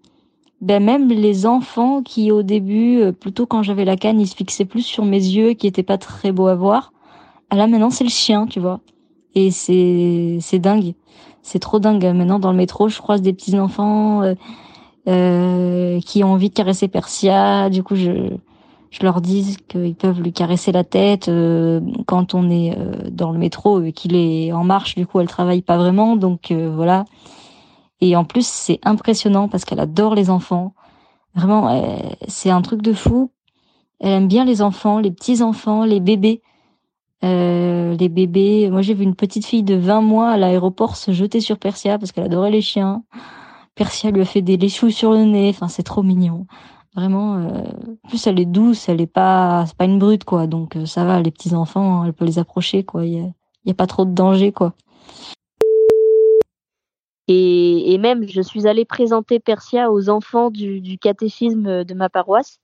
[0.60, 4.36] ben même les enfants qui au début, euh, plutôt quand j'avais la canne, ils se
[4.36, 6.92] fixaient plus sur mes yeux qui étaient pas très beaux à voir.
[7.50, 8.80] Ah là maintenant c'est le chien, tu vois.
[9.34, 10.94] Et c'est c'est dingue.
[11.42, 12.04] C'est trop dingue.
[12.04, 14.22] Maintenant dans le métro, je croise des petits enfants
[15.08, 17.70] euh, qui ont envie de caresser Persia.
[17.70, 18.30] Du coup je
[18.90, 23.30] je leur dis qu'ils peuvent lui caresser la tête euh, quand on est euh, dans
[23.30, 24.96] le métro et qu'il est en marche.
[24.96, 27.04] Du coup, elle travaille pas vraiment, donc euh, voilà.
[28.00, 30.74] Et en plus, c'est impressionnant parce qu'elle adore les enfants.
[31.36, 33.30] Vraiment, c'est un truc de fou.
[34.00, 36.42] Elle aime bien les enfants, les petits enfants, les bébés.
[37.22, 38.70] les bébés.
[38.70, 41.98] Moi, j'ai vu une petite fille de 20 mois à l'aéroport se jeter sur Persia
[41.98, 43.04] parce qu'elle adorait les chiens.
[43.76, 45.50] Persia lui a fait des léchous sur le nez.
[45.50, 46.46] Enfin, c'est trop mignon.
[46.96, 47.62] Vraiment, euh,
[48.08, 50.46] plus elle est douce, elle est pas, c'est pas une brute quoi.
[50.46, 53.04] Donc euh, ça va, les petits enfants, elle peut les approcher quoi.
[53.06, 53.32] Il
[53.64, 54.74] y a, pas trop de danger quoi.
[57.32, 62.58] Et, même, je suis allée présenter Persia aux enfants du, catéchisme de ma paroisse.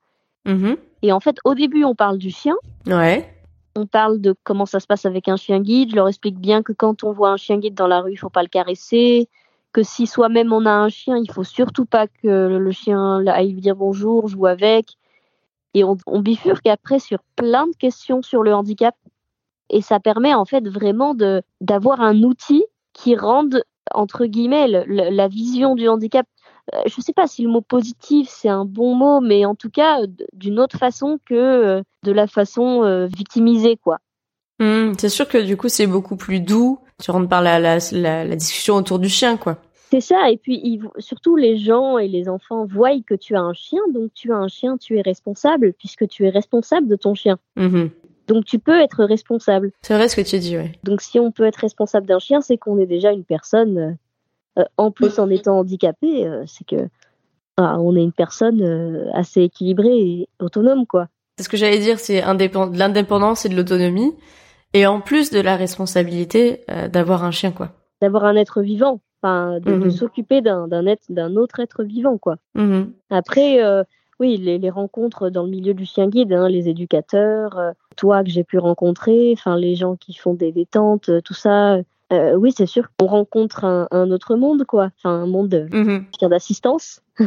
[0.45, 0.77] Mm-hmm.
[1.03, 2.57] Et en fait, au début, on parle du chien.
[2.85, 3.33] Ouais.
[3.77, 5.91] On parle de comment ça se passe avec un chien guide.
[5.91, 8.17] Je leur explique bien que quand on voit un chien guide dans la rue, il
[8.17, 9.29] faut pas le caresser
[9.77, 13.53] que si soi-même on a un chien, il faut surtout pas que le chien aille
[13.53, 14.97] dire bonjour, joue avec.
[15.75, 18.95] Et on, bifurque après sur plein de questions sur le handicap.
[19.69, 21.15] Et ça permet en fait vraiment
[21.61, 22.65] d'avoir un outil
[22.95, 26.27] qui rende entre guillemets la vision du handicap.
[26.75, 29.55] Euh, je ne sais pas si le mot positif c'est un bon mot, mais en
[29.55, 29.99] tout cas
[30.33, 33.99] d'une autre façon que euh, de la façon euh, victimisée quoi.
[34.59, 36.79] Mmh, c'est sûr que du coup c'est beaucoup plus doux.
[37.03, 39.59] Tu rentres par la, la, la discussion autour du chien quoi.
[39.91, 43.53] C'est ça, et puis surtout les gens et les enfants voient que tu as un
[43.53, 47.15] chien, donc tu as un chien, tu es responsable, puisque tu es responsable de ton
[47.15, 47.39] chien.
[47.57, 47.91] Mm-hmm.
[48.27, 49.71] Donc tu peux être responsable.
[49.83, 50.73] C'est vrai ce que tu dis, oui.
[50.83, 53.97] Donc si on peut être responsable d'un chien, c'est qu'on est déjà une personne,
[54.59, 56.89] euh, en plus en étant handicapé, euh, c'est que
[57.57, 61.09] ah, on est une personne euh, assez équilibrée et autonome, quoi.
[61.39, 64.15] C'est ce que j'allais dire, c'est de l'indépendance et de l'autonomie,
[64.73, 67.73] et en plus de la responsabilité d'avoir un chien, quoi.
[68.01, 69.01] D'avoir un être vivant
[69.61, 72.37] de, mmh s'occuper d'un d'un autre être vivant quoi.
[72.55, 73.85] Mmh Après euh,
[74.21, 78.31] oui les, rencontres dans le milieu du chien guide, hein, les éducateurs, euh, toi que
[78.31, 81.79] j'ai pu rencontrer, enfin les gens qui font des détentes, tout ça.
[82.13, 84.91] Euh, oui, c'est sûr qu'on rencontre un, autre monde, quoi.
[84.97, 87.03] Enfin, un monde de mmh chiens d'assistance.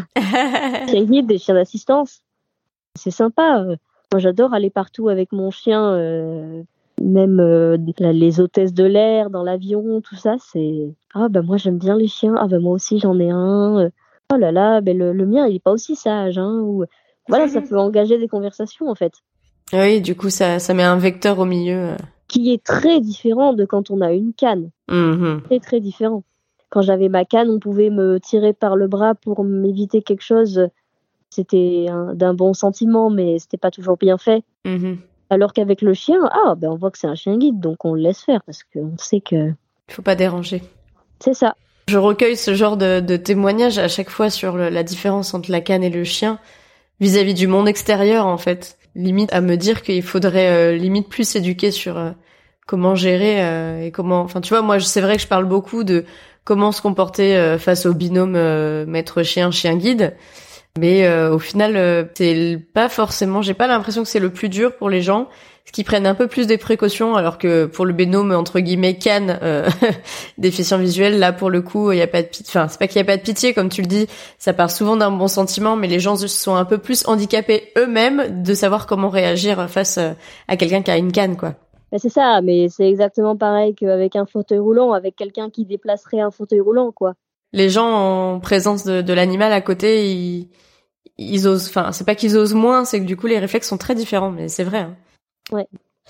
[0.88, 2.22] chien guide, des chiens d'assistance.
[2.96, 3.66] C'est sympa.
[4.14, 6.64] Moi, j'adore aller partout avec mon chien
[7.02, 11.78] même euh, les hôtesses de l'air dans l'avion, tout ça, c'est ah ben moi j'aime
[11.78, 13.90] bien les chiens, ah ben moi aussi j'en ai un,
[14.32, 16.86] oh là là, ben le, mien il est pas aussi sage, hein, ou
[17.28, 19.14] voilà, ça peut engager des conversations en fait.
[19.74, 21.90] Oui, du coup ça, ça met un vecteur au milieu.
[21.90, 21.98] Euh.
[22.28, 24.72] Qui est très différent de quand on a une canne.
[24.88, 26.24] Mmh très très différent.
[26.70, 30.68] Quand j'avais ma canne, on pouvait me tirer par le bras pour m'éviter quelque chose.
[31.32, 34.44] C'était d'un bon sentiment, mais c'était pas toujours bien fait.
[34.66, 34.96] Mmh
[35.30, 37.94] alors qu'avec le chien, ah, ben on voit que c'est un chien guide, donc on
[37.94, 39.54] le laisse faire parce qu'on sait que.
[39.88, 40.62] Il faut pas déranger.
[41.20, 41.56] C'est ça.
[41.90, 45.84] Je recueille ce genre de, témoignages à chaque fois sur la différence entre la canne
[45.84, 46.40] et le chien
[47.00, 48.78] vis-à-vis du monde extérieur, en fait.
[48.96, 52.12] Limite à me dire qu'il faudrait euh, limite plus s'éduquer sur euh,
[52.68, 54.22] comment gérer euh, et comment.
[54.22, 56.06] Enfin, tu vois, moi, c'est vrai que je parle beaucoup de
[56.44, 58.34] comment se comporter face au binôme
[58.86, 60.16] maître chien chien guide.
[60.80, 63.44] Mais au final, c'est pas forcément.
[63.44, 65.28] J'ai pas l'impression que c'est le plus dur pour les gens.
[65.72, 69.40] Qui prennent un peu plus des précautions, alors que pour le binôme entre guillemets canne
[69.42, 69.70] euh,
[70.38, 72.46] déficient visuel, là pour le coup, il y a pas de pitié.
[72.50, 74.08] Enfin, c'est pas qu'il y a pas de pitié, comme tu le dis,
[74.38, 78.44] ça part souvent d'un bon sentiment, mais les gens sont un peu plus handicapés eux-mêmes
[78.44, 80.12] de savoir comment réagir face euh,
[80.48, 81.56] à quelqu'un qui a une canne, quoi.
[81.92, 86.20] Ben, c'est ça, mais c'est exactement pareil qu'avec un fauteuil roulant, avec quelqu'un qui déplacerait
[86.20, 87.16] un fauteuil roulant, quoi.
[87.52, 90.50] Les gens en présence de, de l'animal à côté, ils,
[91.18, 91.68] ils osent.
[91.68, 94.32] Enfin, c'est pas qu'ils osent moins, c'est que du coup les réflexes sont très différents,
[94.32, 94.80] mais c'est vrai.
[94.80, 94.96] Hein.
[95.52, 95.68] Ouais.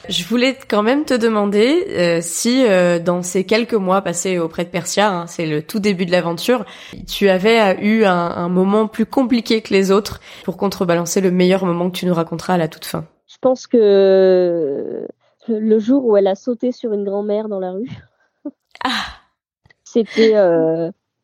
[0.08, 4.64] Je voulais quand même te demander euh, si euh, dans ces quelques mois passés auprès
[4.64, 6.66] de Persia, hein, c'est le tout début de l'aventure,
[7.06, 11.32] tu avais euh, eu un, un, moment plus compliqué que les autres pour contrebalancer le
[11.32, 13.06] meilleur moment que tu nous raconteras à la toute fin.
[13.28, 15.06] Je pense que
[15.50, 17.90] le jour où elle a sauté sur une grand-mère dans la rue,
[18.86, 19.06] ah.
[19.84, 20.34] c'était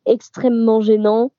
[0.05, 1.31] extrêmement gênant.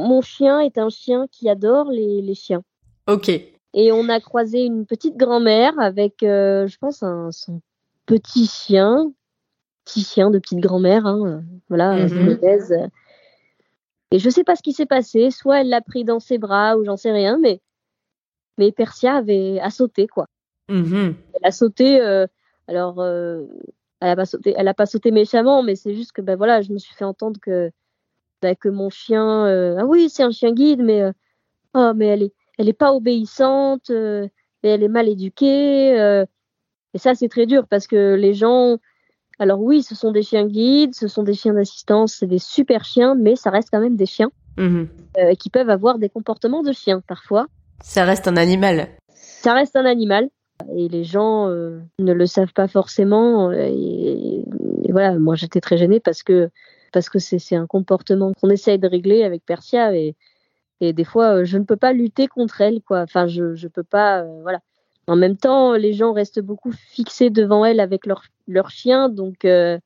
[0.00, 2.62] Mon chien est un chien qui adore les, les chiens.
[3.06, 3.30] Ok.
[3.74, 7.60] Et on a croisé une petite grand-mère avec, euh, je pense, un, son
[8.06, 9.12] petit chien,
[9.84, 12.38] petit chien de petite grand-mère, hein, voilà, mm
[14.12, 16.76] Et je sais pas ce qui s'est passé, soit elle l'a pris dans ses bras
[16.76, 17.60] ou j'en sais rien, mais
[18.56, 20.28] mais Persia avait a sauté quoi.
[20.68, 21.14] Mm-hmm.
[21.32, 22.28] Elle a sauté, euh,
[22.68, 23.44] alors euh,
[23.98, 26.62] elle a pas sauté, elle a pas sauté méchamment, mais c'est juste que ben voilà,
[26.62, 27.72] je me suis fait entendre que
[28.40, 31.10] ben, que mon chien, ah oui c'est un chien guide, mais
[31.74, 34.28] oh mais elle est elle n'est pas obéissante, euh,
[34.62, 35.98] et elle est mal éduquée.
[35.98, 36.24] Euh,
[36.94, 38.78] et ça, c'est très dur parce que les gens,
[39.38, 42.84] alors oui, ce sont des chiens guides, ce sont des chiens d'assistance, c'est des super
[42.84, 44.88] chiens, mais ça reste quand même des chiens mhm.
[45.18, 47.46] euh, qui peuvent avoir des comportements de chiens parfois.
[47.82, 48.88] Ça reste un animal.
[49.12, 50.28] Ça reste un animal.
[50.76, 53.50] Et les gens ne le savent pas forcément.
[53.50, 54.44] Et,
[54.88, 56.48] voilà, moi j'étais très gênée parce que
[56.92, 60.14] parce que c'est un comportement qu'on essaye de régler avec Persia et,
[60.80, 63.00] et des fois, euh, je ne peux pas lutter contre elle, quoi.
[63.00, 64.60] Enfin, je je peux pas, euh, voilà.
[65.06, 69.44] En même temps, les gens restent beaucoup fixés devant elle avec leur leur chien, donc
[69.44, 69.78] euh,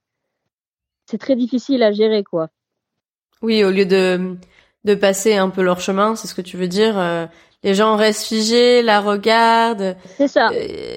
[1.07, 2.49] c'est très difficile à gérer, quoi.
[3.43, 4.37] Oui, au lieu de
[4.85, 6.97] de passer un peu leur chemin, c'est ce que tu veux dire.
[7.65, 9.97] les gens restent figés, la regardent.
[10.17, 10.51] C'est ça.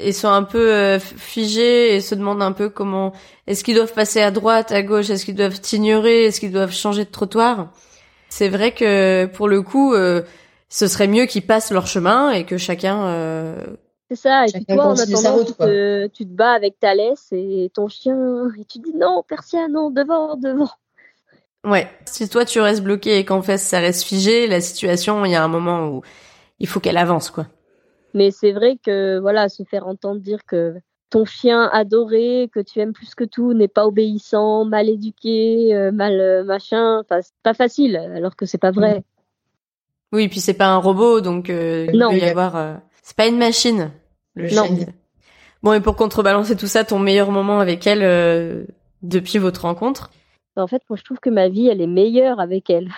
[0.06, 3.12] Ils sont un peu figés et se demandent un peu comment
[3.48, 6.72] est-ce qu'ils doivent passer à droite, à gauche, est-ce qu'ils doivent t'ignorer, est-ce qu'ils doivent
[6.72, 7.74] changer de trottoir?
[8.32, 10.22] C'est vrai que pour le coup, euh,
[10.70, 13.06] ce serait mieux qu'ils passent leur chemin et que chacun.
[13.08, 13.56] Euh...
[14.10, 14.46] C'est ça.
[14.46, 17.90] Et puis toi, en attendant, tu, te, tu te bats avec ta laisse et ton
[17.90, 20.70] chien, et tu dis non, Persia, non, devant, devant.
[21.66, 21.88] Ouais.
[22.06, 25.36] Si toi tu restes bloqué et qu'en fait ça reste figé, la situation, il y
[25.36, 26.02] a un moment où
[26.60, 27.48] il faut qu'elle avance, quoi.
[28.14, 30.76] Mais c'est vrai que voilà, se faire entendre dire que
[31.12, 35.92] ton chien adoré, que tu aimes plus que tout, n'est pas obéissant, mal éduqué, euh,
[35.92, 37.02] mal euh, machin.
[37.02, 39.04] Enfin, c'est pas facile, alors que c'est pas vrai.
[40.14, 42.80] Oui, puis c'est pas un robot, donc euh, il peut y avoir.
[43.04, 43.92] c'est pas une machine.
[44.36, 44.68] Le non.
[45.62, 48.66] Bon, et pour contrebalancer tout ça, ton meilleur moment avec elle
[49.04, 50.10] depuis votre rencontre?
[50.56, 52.90] En fait, moi, je trouve que ma vie, elle est meilleure avec elle.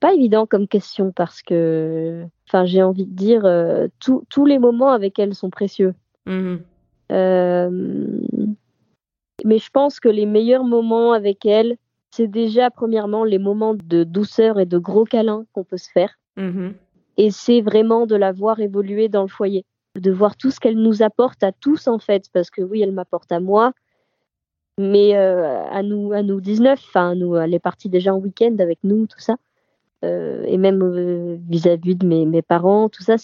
[0.00, 4.90] pas évident comme question parce que, enfin, j'ai envie de dire, euh, tous les moments
[4.90, 5.94] avec elle sont précieux.
[6.26, 6.58] Mm-hmm.
[7.12, 8.20] Euh,
[9.44, 11.76] mais je pense que les meilleurs moments avec elle,
[12.10, 16.18] c'est déjà premièrement les moments de douceur et de gros câlins qu'on peut se faire.
[16.36, 16.72] Mm-hmm.
[17.18, 19.64] Et c'est vraiment de la voir évoluer dans le foyer,
[19.96, 22.92] de voir tout ce qu'elle nous apporte à tous en fait, parce que oui, elle
[22.92, 23.72] m'apporte à moi,
[24.76, 28.56] mais euh, à nous, à nous 19, enfin, nous, elle est partie déjà en week-end
[28.58, 29.36] avec nous, tout ça.
[30.04, 33.16] Euh, et même euh, vis-à-vis de mes, mes, parents, tout ça,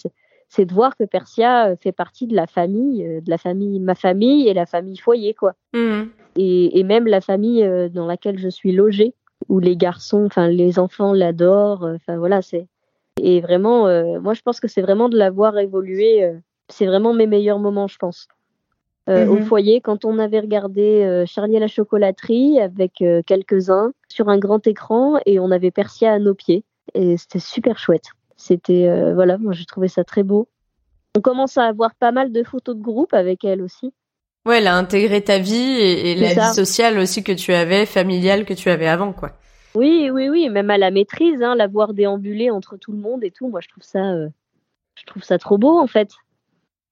[0.47, 3.95] c'est de voir que Persia euh, fait partie de la famille, de la famille, ma
[3.95, 5.53] famille et la famille foyer, quoi.
[5.73, 6.03] Mmh.
[6.35, 9.15] Et, et, même la famille dans laquelle je suis logée,
[9.49, 12.67] où les garçons, enfin les enfants l'adorent, enfin voilà, c'est.
[13.19, 13.85] Et vraiment,
[14.21, 16.31] moi je pense que c'est vraiment de la voir évoluer.
[16.69, 18.27] c'est vraiment mes meilleurs moments, je pense.
[19.07, 19.43] Au mmh.
[19.43, 25.19] foyer, quand on avait regardé Charlie à la chocolaterie avec quelques-uns sur un grand écran
[25.25, 28.11] et on avait Persia à nos pieds et c'était super chouette.
[28.35, 30.47] C'était euh, voilà, moi j'ai trouvé ça très beau.
[31.15, 33.93] On commence à avoir pas mal de photos de groupe avec elle aussi.
[34.45, 38.45] Ouais, elle a intégré ta vie et, la vie sociale aussi que tu avais, familiale
[38.45, 39.31] que tu avais avant, quoi.
[39.75, 43.23] Oui, oui, oui, même à la maîtrise, hein, la voir déambuler entre tout le monde
[43.23, 44.29] et tout, moi je trouve ça, euh,
[44.95, 46.11] je trouve ça trop beau en fait.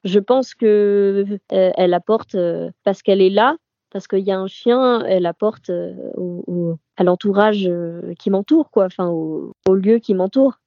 [0.06, 2.38] Je pense que euh, elle apporte
[2.84, 3.58] parce qu'elle est là,
[3.92, 5.70] parce qu'il y a un chien, elle apporte
[6.16, 10.60] au, à l'entourage euh, qui m'entoure, quoi, enfin au, lieu qui m'entoure.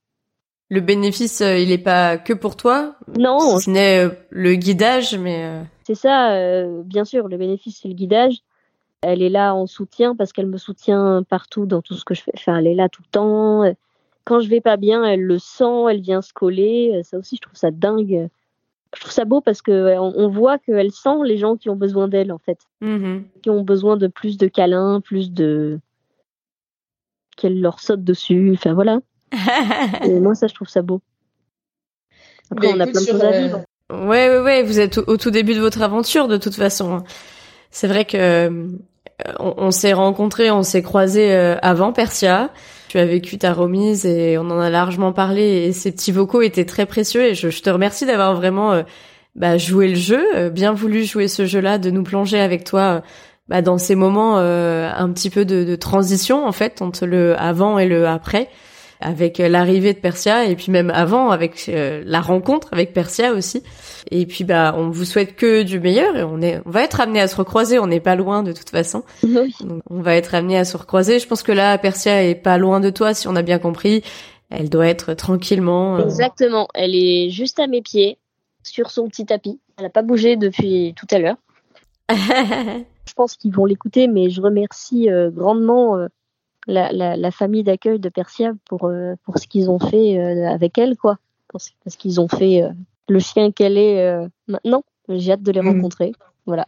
[0.70, 2.96] Le bénéfice, euh, il n'est pas que pour toi?
[3.18, 3.58] Non.
[3.58, 5.62] Ce n'est euh, le guidage, mais.
[5.84, 8.40] C'est ça, bien sûr, le bénéfice, c'est le guidage.
[9.00, 12.22] Elle est là en soutien parce qu'elle me soutient partout dans tout ce que je
[12.22, 12.32] fais.
[12.34, 13.74] Enfin, elle est là tout le temps.
[14.24, 17.00] Quand je vais pas bien, elle le sent, elle vient se coller.
[17.04, 18.28] Ça aussi, je trouve ça dingue.
[18.94, 22.08] Je trouve ça beau parce que on, voit qu'elle sent les gens qui ont besoin
[22.08, 23.22] d'elle en fait, mm-hmm.
[23.42, 25.78] qui ont besoin de plus de câlins, plus de
[27.36, 28.52] qu'elle leur saute dessus.
[28.54, 29.00] Enfin voilà.
[30.04, 31.00] Et moi ça je trouve ça beau.
[32.50, 33.64] Après on a plein de choses à euh, vivre.
[33.90, 37.02] Ouais ouais ouais, vous êtes au, tout début de votre aventure de toute façon.
[37.70, 38.68] C'est vrai que
[39.26, 42.50] euh, on, s'est rencontrés, on s'est croisés euh, avant Persia.
[42.88, 46.40] Tu as vécu ta remise et on en a largement parlé et ces petits vocaux
[46.40, 48.82] étaient très précieux et je, te remercie d'avoir vraiment euh,
[49.34, 53.02] bah, joué le jeu, bien voulu jouer ce jeu-là, de nous plonger avec toi
[53.48, 57.78] bah, dans ces moments un petit peu de, de, transition en fait entre le avant
[57.78, 58.48] et le après
[59.00, 63.62] avec l'arrivée de Persia et puis même avant avec euh, la rencontre avec Persia aussi.
[64.10, 67.00] Et puis bah on vous souhaite que du meilleur et on est on va être
[67.00, 69.04] amené à se recroiser, on n'est pas loin de toute façon.
[69.90, 71.18] on va être amené à se recroiser.
[71.18, 74.02] Je pense que là Persia est pas loin de toi si on a bien compris.
[74.50, 75.96] Elle doit être tranquillement.
[75.96, 78.18] Euh, Exactement, elle est juste à mes pieds
[78.62, 79.60] sur son petit tapis.
[79.76, 81.36] Elle n'a pas bougé depuis tout à l'heure.
[82.10, 86.08] je pense qu'ils vont l'écouter, mais je remercie euh, grandement
[86.68, 90.96] la, famille d'accueil de Persia pour, euh, pour ce qu'ils ont fait euh, avec elle,
[90.96, 91.18] quoi.
[91.50, 92.70] Parce, qu'ils ont fait euh,
[93.08, 94.84] le chien qu'elle est maintenant.
[95.08, 95.68] J'ai hâte de les mm.
[95.68, 96.12] rencontrer.
[96.44, 96.66] Voilà.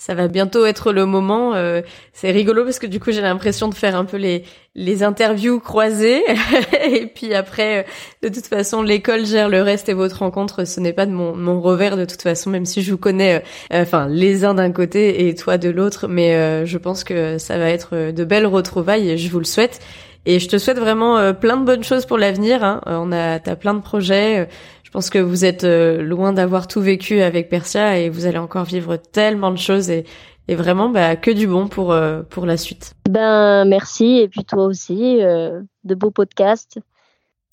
[0.00, 1.54] Ça va bientôt être le moment.
[1.54, 1.82] Euh,
[2.14, 4.44] c'est rigolo parce que du coup j'ai l'impression de faire un peu les
[4.74, 6.22] les interviews croisées
[6.90, 7.82] et puis après euh,
[8.22, 11.36] de toute façon l'école gère le reste et votre rencontre ce n'est pas de mon
[11.36, 13.42] mon revers de toute façon même si je vous connais
[13.74, 17.58] euh, enfin les uns d'un côté et toi de l'autre mais je pense que ça
[17.58, 19.80] va être de belles retrouvailles et je vous le souhaite
[20.24, 22.62] et je te souhaite vraiment plein de bonnes choses pour l'avenir.
[22.62, 22.80] Hein.
[22.86, 24.48] on a t'as plein de projets.
[24.90, 28.38] Je pense que vous êtes euh, loin d'avoir tout vécu avec Persia et vous allez
[28.38, 30.04] encore vivre tellement de choses et,
[30.48, 32.94] et vraiment bah, que du bon pour, euh, pour la suite.
[33.08, 36.80] Ben merci et puis toi aussi, euh, de beaux podcasts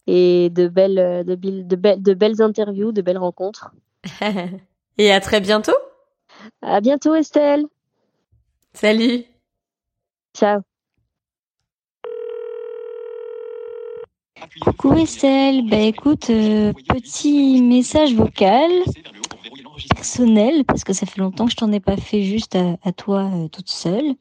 [0.07, 3.69] et de belles, de, de, de belles interviews, de belles rencontres.
[4.97, 5.77] et à très bientôt.
[6.63, 7.65] À bientôt Estelle.
[8.73, 9.25] Salut.
[10.35, 10.66] Ciao.
[14.61, 18.71] Coucou Estelle, bah écoute, euh, petit message vocal
[19.93, 23.29] personnel, parce que ça fait longtemps que je t'en ai pas fait juste à, toi
[23.33, 24.15] euh, toute seule,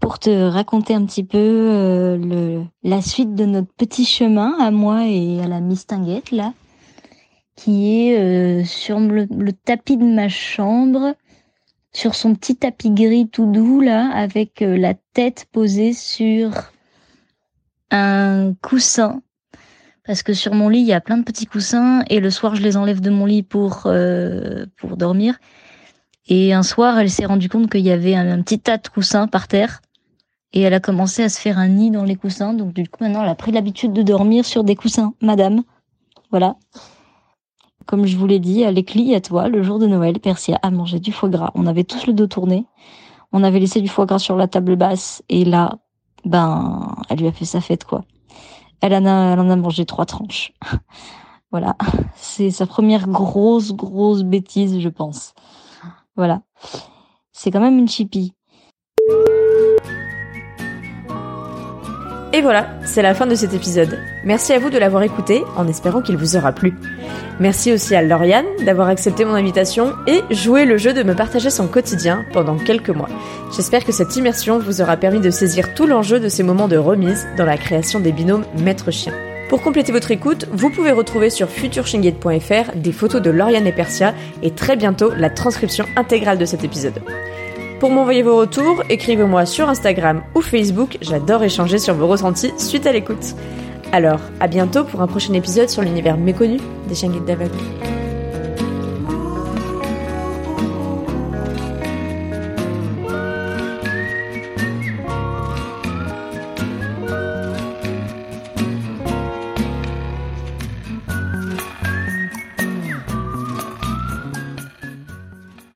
[0.00, 4.70] pour te raconter un petit peu euh, le, la suite de notre petit chemin à
[4.70, 6.54] moi et à la mistinguette là,
[7.56, 11.14] qui est sur le, le, tapis de ma chambre,
[11.92, 16.50] sur son petit tapis gris tout doux là, avec la tête posée sur
[17.92, 19.22] un coussin.
[20.04, 22.56] Parce que sur mon lit il y a plein de petits coussins et le soir
[22.56, 25.38] je les enlève de mon lit pour euh, pour dormir.
[26.26, 29.28] Et un soir elle s'est rendue compte qu'il y avait un, petit tas de coussins
[29.28, 29.80] par terre
[30.52, 32.52] et elle a commencé à se faire un nid dans les coussins.
[32.52, 35.62] Donc du coup maintenant elle a pris l'habitude de dormir sur des coussins madame.
[36.30, 36.56] Voilà.
[37.86, 40.70] Comme je vous l'ai dit à l'éclit à toi le jour de Noël Persia a
[40.70, 41.52] mangé du foie gras.
[41.54, 42.64] On avait tous le dos tourné.
[43.30, 45.78] On avait laissé du foie gras sur la table basse et là
[46.24, 48.04] ben, elle lui a fait sa fête, quoi.
[48.80, 50.52] Elle en a, elle en a mangé trois tranches.
[51.50, 51.76] voilà.
[52.14, 55.34] C'est sa première grosse, grosse bêtise, je pense.
[56.16, 56.42] Voilà.
[57.32, 58.34] C'est quand même une chippie.
[62.34, 63.98] Et voilà, c'est la fin de cet épisode.
[64.24, 66.74] Merci à vous de l'avoir écouté en espérant qu'il vous aura plu.
[67.40, 71.50] Merci aussi à Lauriane d'avoir accepté mon invitation et joué le jeu de me partager
[71.50, 73.10] son quotidien pendant quelques mois.
[73.54, 76.78] J'espère que cette immersion vous aura permis de saisir tout l'enjeu de ces moments de
[76.78, 79.12] remise dans la création des binômes maître-chien.
[79.50, 84.14] Pour compléter votre écoute, vous pouvez retrouver sur futureshingate.fr des photos de Lauriane et Persia
[84.42, 87.02] et très bientôt la transcription intégrale de cet épisode.
[87.82, 92.86] Pour m'envoyer vos retours, écrivez-moi sur Instagram ou Facebook, j'adore échanger sur vos ressentis suite
[92.86, 93.34] à l'écoute.
[93.90, 97.58] Alors, à bientôt pour un prochain épisode sur l'univers méconnu des chiens guides d'aveugle.